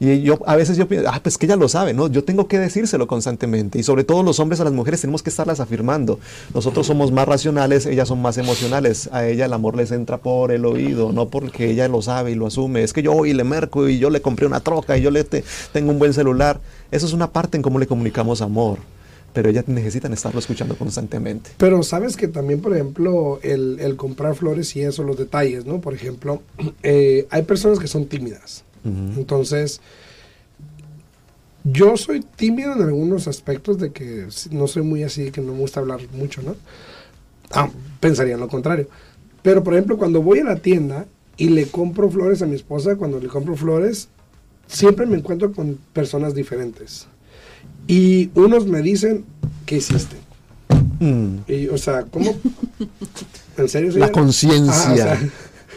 Y 0.00 0.22
yo 0.22 0.38
a 0.46 0.56
veces 0.56 0.76
yo 0.76 0.88
pienso, 0.88 1.08
ah, 1.10 1.20
pues 1.22 1.38
que 1.38 1.46
ella 1.46 1.56
lo 1.56 1.68
sabe, 1.68 1.94
¿no? 1.94 2.08
Yo 2.08 2.24
tengo 2.24 2.48
que 2.48 2.58
decírselo 2.58 3.06
constantemente. 3.06 3.78
Y 3.78 3.82
sobre 3.84 4.02
todo 4.04 4.22
los 4.22 4.40
hombres 4.40 4.60
a 4.60 4.64
las 4.64 4.72
mujeres 4.72 5.00
tenemos 5.00 5.22
que 5.22 5.30
estarlas 5.30 5.60
afirmando. 5.60 6.18
Nosotros 6.52 6.86
somos 6.86 7.12
más 7.12 7.26
racionales, 7.28 7.86
ellas 7.86 8.08
son 8.08 8.20
más 8.20 8.36
emocionales. 8.36 9.08
A 9.12 9.26
ella 9.26 9.46
el 9.46 9.52
amor 9.52 9.76
les 9.76 9.92
entra 9.92 10.18
por 10.18 10.50
el 10.52 10.64
oído, 10.66 11.12
no 11.12 11.28
porque 11.28 11.70
ella 11.70 11.86
lo 11.88 12.02
sabe 12.02 12.32
y 12.32 12.34
lo 12.34 12.46
asume. 12.48 12.82
Es 12.82 12.92
que 12.92 13.02
yo 13.02 13.12
hoy 13.12 13.32
le 13.34 13.44
merco 13.44 13.88
y 13.88 13.98
yo 13.98 14.10
le 14.10 14.20
compré 14.20 14.46
una 14.46 14.60
troca 14.60 14.98
y 14.98 15.02
yo 15.02 15.10
le 15.10 15.22
te- 15.24 15.44
tengo 15.72 15.92
un 15.92 15.98
buen 15.98 16.12
celular. 16.12 16.60
Eso 16.90 17.06
es 17.06 17.12
una 17.12 17.30
parte 17.30 17.56
en 17.56 17.62
cómo 17.62 17.78
le 17.78 17.86
comunicamos 17.86 18.42
amor. 18.42 18.78
Pero 19.32 19.48
ellas 19.50 19.64
necesitan 19.66 20.12
estarlo 20.12 20.38
escuchando 20.38 20.76
constantemente. 20.76 21.50
Pero 21.56 21.82
sabes 21.82 22.16
que 22.16 22.28
también, 22.28 22.60
por 22.60 22.72
ejemplo, 22.74 23.40
el, 23.42 23.78
el 23.80 23.96
comprar 23.96 24.34
flores 24.36 24.74
y 24.76 24.82
eso, 24.82 25.02
los 25.02 25.16
detalles, 25.16 25.66
¿no? 25.66 25.80
Por 25.80 25.94
ejemplo, 25.94 26.40
eh, 26.82 27.26
hay 27.30 27.42
personas 27.42 27.78
que 27.78 27.88
son 27.88 28.06
tímidas. 28.06 28.64
Entonces, 28.84 29.80
yo 31.64 31.96
soy 31.96 32.20
tímido 32.20 32.74
en 32.74 32.82
algunos 32.82 33.26
aspectos 33.26 33.78
de 33.78 33.92
que 33.92 34.26
no 34.50 34.66
soy 34.66 34.82
muy 34.82 35.02
así, 35.02 35.30
que 35.30 35.40
no 35.40 35.52
me 35.52 35.60
gusta 35.60 35.80
hablar 35.80 36.00
mucho, 36.12 36.42
¿no? 36.42 36.54
Ah, 37.50 37.70
pensaría 38.00 38.34
en 38.34 38.40
lo 38.40 38.48
contrario. 38.48 38.88
Pero, 39.42 39.62
por 39.64 39.74
ejemplo, 39.74 39.96
cuando 39.96 40.22
voy 40.22 40.40
a 40.40 40.44
la 40.44 40.56
tienda 40.56 41.06
y 41.36 41.48
le 41.48 41.66
compro 41.66 42.10
flores 42.10 42.42
a 42.42 42.46
mi 42.46 42.54
esposa, 42.54 42.96
cuando 42.96 43.18
le 43.18 43.28
compro 43.28 43.56
flores, 43.56 44.08
siempre 44.66 45.06
me 45.06 45.16
encuentro 45.16 45.52
con 45.52 45.78
personas 45.92 46.34
diferentes. 46.34 47.06
Y 47.86 48.30
unos 48.34 48.66
me 48.66 48.82
dicen, 48.82 49.24
¿qué 49.66 49.76
hiciste? 49.76 50.16
Mm. 51.00 51.36
Y, 51.48 51.68
o 51.68 51.78
sea, 51.78 52.02
¿cómo? 52.04 52.34
¿En 53.56 53.68
serio? 53.68 53.90
La 53.96 54.12
conciencia. 54.12 54.72
Ajá, 54.72 54.92
o 54.92 54.96
sea, 54.96 55.30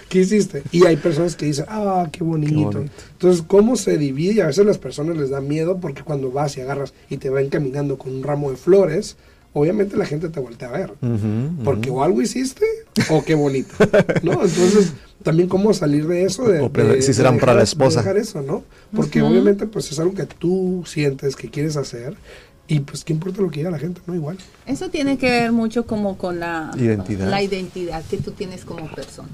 ¿Qué 0.09 0.19
hiciste? 0.19 0.63
Y 0.71 0.85
hay 0.85 0.95
personas 0.95 1.35
que 1.35 1.45
dicen, 1.45 1.65
ah, 1.67 2.07
qué 2.11 2.23
bonito. 2.23 2.53
bonito. 2.71 2.85
Entonces, 3.13 3.43
¿cómo 3.47 3.75
se 3.75 3.97
divide? 3.97 4.33
Y 4.35 4.39
a 4.39 4.47
veces 4.47 4.65
las 4.65 4.77
personas 4.77 5.17
les 5.17 5.29
da 5.29 5.41
miedo 5.41 5.77
porque 5.79 6.03
cuando 6.03 6.31
vas 6.31 6.55
y 6.57 6.61
agarras 6.61 6.93
y 7.09 7.17
te 7.17 7.29
ven 7.29 7.49
caminando 7.49 7.97
con 7.97 8.15
un 8.15 8.23
ramo 8.23 8.49
de 8.51 8.57
flores, 8.57 9.17
obviamente 9.53 9.97
la 9.97 10.05
gente 10.05 10.29
te 10.29 10.39
voltea 10.39 10.69
a 10.69 10.71
ver. 10.71 10.93
Porque 11.63 11.89
o 11.89 12.03
algo 12.03 12.21
hiciste 12.21 12.65
o 13.09 13.23
qué 13.23 13.35
bonito, 13.35 13.73
¿no? 14.23 14.33
Entonces, 14.33 14.93
también 15.23 15.49
cómo 15.49 15.73
salir 15.73 16.07
de 16.07 16.23
eso, 16.23 16.47
de, 16.47 16.61
O 16.61 16.69
de- 16.69 17.01
si 17.01 17.07
de 17.07 17.13
serán 17.13 17.37
para 17.39 17.53
la 17.53 17.63
esposa. 17.63 17.99
dejar 17.99 18.17
eso, 18.17 18.41
¿no? 18.41 18.63
Porque 18.95 19.21
obviamente 19.21 19.65
pues 19.67 19.91
es 19.91 19.99
algo 19.99 20.13
que 20.13 20.25
tú 20.25 20.83
sientes 20.85 21.35
que 21.35 21.49
quieres 21.49 21.75
hacer 21.75 22.15
y 22.69 22.81
pues 22.81 23.03
qué 23.03 23.13
importa 23.13 23.41
lo 23.41 23.49
que 23.49 23.59
diga 23.61 23.71
la 23.71 23.79
gente, 23.79 23.99
¿no? 24.07 24.13
Igual. 24.15 24.37
Eso 24.65 24.89
tiene 24.89 25.17
que 25.17 25.29
ver 25.29 25.51
mucho 25.51 25.85
como 25.85 26.17
con 26.17 26.39
la 26.39 26.71
Identidad. 26.77 27.29
la 27.29 27.41
identidad 27.41 28.03
que 28.05 28.17
tú 28.17 28.31
tienes 28.31 28.63
como 28.63 28.87
persona. 28.93 29.27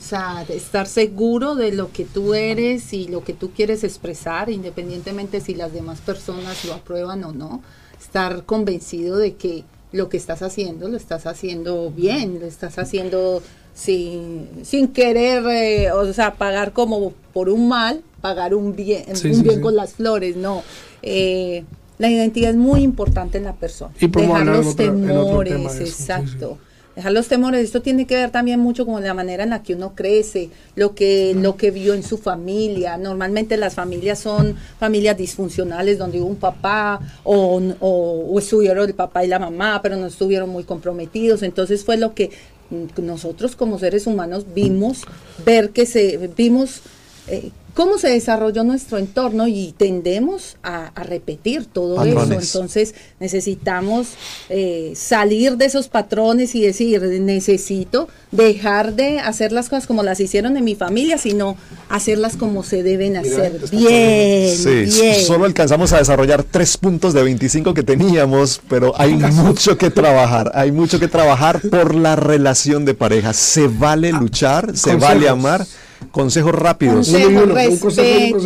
O 0.00 0.06
sea, 0.06 0.44
de 0.46 0.56
estar 0.56 0.86
seguro 0.86 1.54
de 1.54 1.72
lo 1.72 1.90
que 1.90 2.04
tú 2.04 2.34
eres 2.34 2.92
y 2.92 3.08
lo 3.08 3.24
que 3.24 3.32
tú 3.32 3.52
quieres 3.52 3.84
expresar, 3.84 4.50
independientemente 4.50 5.40
si 5.40 5.54
las 5.54 5.72
demás 5.72 6.00
personas 6.00 6.64
lo 6.66 6.74
aprueban 6.74 7.24
o 7.24 7.32
no. 7.32 7.62
Estar 7.98 8.44
convencido 8.44 9.16
de 9.16 9.34
que 9.34 9.64
lo 9.92 10.08
que 10.08 10.16
estás 10.16 10.42
haciendo 10.42 10.88
lo 10.88 10.96
estás 10.96 11.26
haciendo 11.26 11.90
bien, 11.90 12.40
lo 12.40 12.46
estás 12.46 12.78
haciendo 12.78 13.42
sin, 13.74 14.48
sin 14.62 14.88
querer, 14.88 15.44
eh, 15.46 15.92
o 15.92 16.12
sea, 16.12 16.34
pagar 16.34 16.72
como 16.72 17.12
por 17.32 17.48
un 17.48 17.68
mal, 17.68 18.02
pagar 18.20 18.54
un 18.54 18.74
bien, 18.74 19.04
Sí, 19.16 19.28
un 19.28 19.36
sí, 19.36 19.42
bien 19.42 19.56
sí. 19.56 19.60
con 19.60 19.76
las 19.76 19.94
flores, 19.94 20.36
no. 20.36 20.62
Eh, 21.02 21.64
la 21.98 22.10
identidad 22.10 22.50
es 22.50 22.56
muy 22.56 22.82
importante 22.82 23.38
en 23.38 23.44
la 23.44 23.54
persona. 23.54 23.94
Y 24.00 24.08
Dejar 24.08 24.46
los 24.46 24.76
temores, 24.76 25.80
exacto. 25.80 26.58
Dejar 26.96 27.12
los 27.12 27.26
temores, 27.26 27.64
esto 27.64 27.82
tiene 27.82 28.06
que 28.06 28.14
ver 28.14 28.30
también 28.30 28.60
mucho 28.60 28.86
con 28.86 29.02
la 29.02 29.14
manera 29.14 29.42
en 29.42 29.50
la 29.50 29.64
que 29.64 29.74
uno 29.74 29.94
crece, 29.96 30.50
lo 30.76 30.94
que, 30.94 31.34
lo 31.34 31.56
que 31.56 31.72
vio 31.72 31.92
en 31.92 32.04
su 32.04 32.18
familia. 32.18 32.96
Normalmente 32.96 33.56
las 33.56 33.74
familias 33.74 34.20
son 34.20 34.54
familias 34.78 35.16
disfuncionales 35.16 35.98
donde 35.98 36.20
hubo 36.20 36.28
un 36.28 36.36
papá 36.36 37.00
o, 37.24 37.60
o, 37.80 37.88
o 38.30 38.38
estuvieron 38.38 38.86
el 38.86 38.94
papá 38.94 39.24
y 39.24 39.28
la 39.28 39.40
mamá, 39.40 39.80
pero 39.82 39.96
no 39.96 40.06
estuvieron 40.06 40.50
muy 40.50 40.62
comprometidos. 40.62 41.42
Entonces 41.42 41.84
fue 41.84 41.96
lo 41.96 42.14
que 42.14 42.30
mm, 42.70 43.02
nosotros 43.04 43.56
como 43.56 43.80
seres 43.80 44.06
humanos 44.06 44.46
vimos, 44.54 45.02
ver 45.44 45.70
que 45.70 45.86
se, 45.86 46.30
vimos 46.36 46.82
eh, 47.28 47.50
cómo 47.74 47.98
se 47.98 48.08
desarrolló 48.08 48.62
nuestro 48.62 48.98
entorno 48.98 49.48
y 49.48 49.74
tendemos 49.76 50.56
a, 50.62 50.92
a 50.94 51.02
repetir 51.02 51.66
todo 51.66 51.96
Patrones. 51.96 52.44
eso. 52.44 52.58
Entonces 52.58 52.94
necesitamos 53.18 54.10
eh, 54.48 54.92
salir 54.94 55.56
de 55.56 55.64
esos 55.64 55.88
patrones 55.88 56.54
y 56.54 56.60
decir, 56.62 57.02
necesito 57.02 58.08
dejar 58.30 58.94
de 58.94 59.18
hacer 59.18 59.50
las 59.50 59.68
cosas 59.68 59.88
como 59.88 60.04
las 60.04 60.20
hicieron 60.20 60.56
en 60.56 60.62
mi 60.62 60.76
familia, 60.76 61.18
sino 61.18 61.56
hacerlas 61.88 62.36
como 62.36 62.62
se 62.62 62.84
deben 62.84 63.16
hacer. 63.16 63.60
Bien, 63.72 64.56
Sí, 64.56 65.00
bien. 65.00 65.20
solo 65.24 65.44
alcanzamos 65.44 65.92
a 65.92 65.98
desarrollar 65.98 66.44
tres 66.44 66.76
puntos 66.76 67.12
de 67.12 67.24
25 67.24 67.74
que 67.74 67.82
teníamos, 67.82 68.60
pero 68.68 68.92
hay 68.96 69.14
mucho 69.14 69.76
que 69.76 69.90
trabajar, 69.90 70.52
hay 70.54 70.70
mucho 70.70 71.00
que 71.00 71.08
trabajar 71.08 71.60
por 71.60 71.94
la 71.96 72.14
relación 72.14 72.84
de 72.84 72.94
pareja. 72.94 73.32
Se 73.32 73.66
vale 73.66 74.12
luchar, 74.12 74.66
se 74.76 74.90
consejos. 74.92 75.00
vale 75.00 75.28
amar. 75.28 75.66
Consejos 76.10 76.54
rápidos. 76.54 77.08
Uno 77.08 77.18
y 77.18 77.22
Consejo, 77.22 77.44
uno, 77.44 77.54
un 77.70 77.78
consejo 77.78 78.36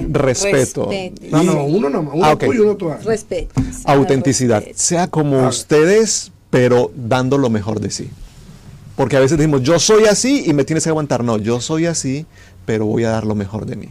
un 0.00 0.14
Respeto. 0.14 0.90
No, 1.30 1.42
no, 1.42 1.64
uno 1.64 1.88
nomás. 1.90 2.14
Uno 2.14 2.24
Ah, 2.24 2.32
ok. 2.32 2.44
tú 2.44 2.52
y 2.52 2.58
uno 2.58 2.76
tú. 2.76 2.90
ah. 2.90 2.98
Respétense, 3.04 3.82
Autenticidad. 3.84 4.64
Sea 4.74 5.06
como 5.08 5.38
ver. 5.38 5.46
ustedes, 5.48 6.32
pero 6.50 6.90
dando 6.94 7.38
lo 7.38 7.50
mejor 7.50 7.80
de 7.80 7.90
sí. 7.90 8.10
Porque 8.96 9.16
a 9.16 9.20
veces 9.20 9.36
decimos, 9.38 9.62
yo 9.62 9.78
soy 9.78 10.04
así 10.04 10.44
y 10.46 10.52
me 10.54 10.64
tienes 10.64 10.84
que 10.84 10.90
aguantar. 10.90 11.24
No, 11.24 11.36
yo 11.38 11.60
soy 11.60 11.86
así, 11.86 12.26
pero 12.64 12.86
voy 12.86 13.04
a 13.04 13.10
dar 13.10 13.24
lo 13.26 13.34
mejor 13.34 13.66
de 13.66 13.76
mí. 13.76 13.88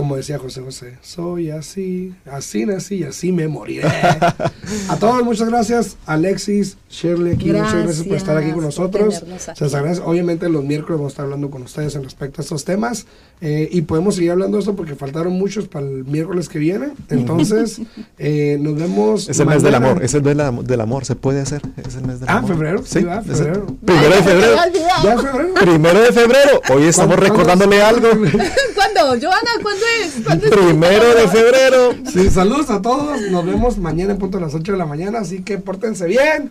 Como 0.00 0.16
decía 0.16 0.38
José 0.38 0.62
José, 0.62 0.96
soy 1.02 1.50
así, 1.50 2.14
así 2.24 2.64
nací 2.64 2.94
y 2.96 3.04
así 3.04 3.32
me 3.32 3.48
moriré. 3.48 3.86
a 4.88 4.96
todos, 4.98 5.22
muchas 5.22 5.50
gracias. 5.50 5.98
Alexis, 6.06 6.78
Shirley, 6.88 7.34
aquí, 7.34 7.52
muchas 7.52 7.74
gracias 7.84 8.06
por 8.06 8.16
estar 8.16 8.34
aquí 8.38 8.50
con 8.52 8.62
nosotros. 8.64 9.22
Se 9.54 9.62
les 9.64 9.74
agradece. 9.74 10.00
Obviamente, 10.02 10.48
los 10.48 10.64
miércoles 10.64 10.96
vamos 10.98 11.10
a 11.10 11.12
estar 11.12 11.24
hablando 11.26 11.50
con 11.50 11.62
ustedes 11.64 11.94
en 11.96 12.04
respecto 12.04 12.40
a 12.40 12.42
estos 12.42 12.64
temas. 12.64 13.04
eh, 13.42 13.68
y 13.70 13.82
podemos 13.82 14.14
seguir 14.14 14.30
hablando 14.30 14.56
de 14.56 14.60
esto 14.60 14.74
porque 14.74 14.94
faltaron 14.94 15.34
muchos 15.34 15.68
para 15.68 15.84
el 15.86 16.04
miércoles 16.06 16.48
que 16.48 16.58
viene. 16.58 16.88
Entonces, 17.10 17.80
eh, 18.18 18.56
nos 18.58 18.76
vemos. 18.76 19.28
Es 19.28 19.38
el 19.38 19.46
mes 19.48 19.62
del 19.62 19.74
amor, 19.74 20.02
es 20.02 20.14
el 20.14 20.22
mes 20.22 20.34
del 20.36 20.40
am- 20.46 20.64
del 20.64 20.80
amor, 20.80 21.04
se 21.04 21.14
puede 21.14 21.42
hacer. 21.42 21.60
Es 21.76 21.94
el 21.96 22.06
mes 22.06 22.20
del 22.20 22.28
Ah, 22.30 22.38
amor. 22.38 22.52
febrero, 22.52 22.82
sí, 22.86 23.02
va, 23.04 23.18
el- 23.18 23.24
febrero. 23.24 23.66
Primero 23.84 24.14
de 24.16 24.22
febrero. 24.22 25.54
Primero 25.60 26.00
de 26.00 26.12
febrero. 26.12 26.62
Hoy 26.72 26.84
estamos 26.84 27.16
¿Cuándo- 27.16 27.34
recordándole 27.34 27.78
cuándo- 27.80 28.08
algo. 28.08 28.20
¿Cuándo? 28.74 29.00
Joana, 29.20 29.50
¿cuándo 29.62 29.84
Primero 30.50 31.14
de 31.14 31.28
febrero. 31.28 31.94
Sí, 32.12 32.30
saludos 32.30 32.70
a 32.70 32.80
todos. 32.82 33.20
Nos 33.30 33.44
vemos 33.46 33.78
mañana 33.78 34.12
en 34.12 34.18
punto 34.18 34.38
a 34.38 34.40
las 34.40 34.54
8 34.54 34.72
de 34.72 34.78
la 34.78 34.86
mañana. 34.86 35.20
Así 35.20 35.42
que 35.42 35.58
pórtense 35.58 36.06
bien. 36.06 36.50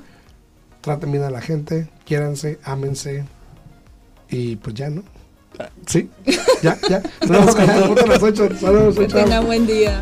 Traten 0.82 1.12
bien 1.12 1.24
a 1.24 1.30
la 1.30 1.42
gente. 1.42 1.90
Quiéranse, 2.06 2.60
ámense. 2.64 3.26
Y 4.30 4.56
pues 4.58 4.76
ya, 4.76 4.90
¿no? 4.90 5.04
Sí, 5.86 6.10
ya, 6.62 6.78
ya. 6.90 7.02
Nos 7.22 7.30
vemos 7.30 7.56
mañana 7.58 7.82
en 7.82 7.88
punto 7.88 8.04
a 8.04 8.08
las 8.08 8.24
8. 8.24 8.50
Saludos, 8.60 8.96
Que 8.96 9.08
chao. 9.08 9.24
tenga 9.24 9.40
buen 9.42 9.68
día. 9.68 10.02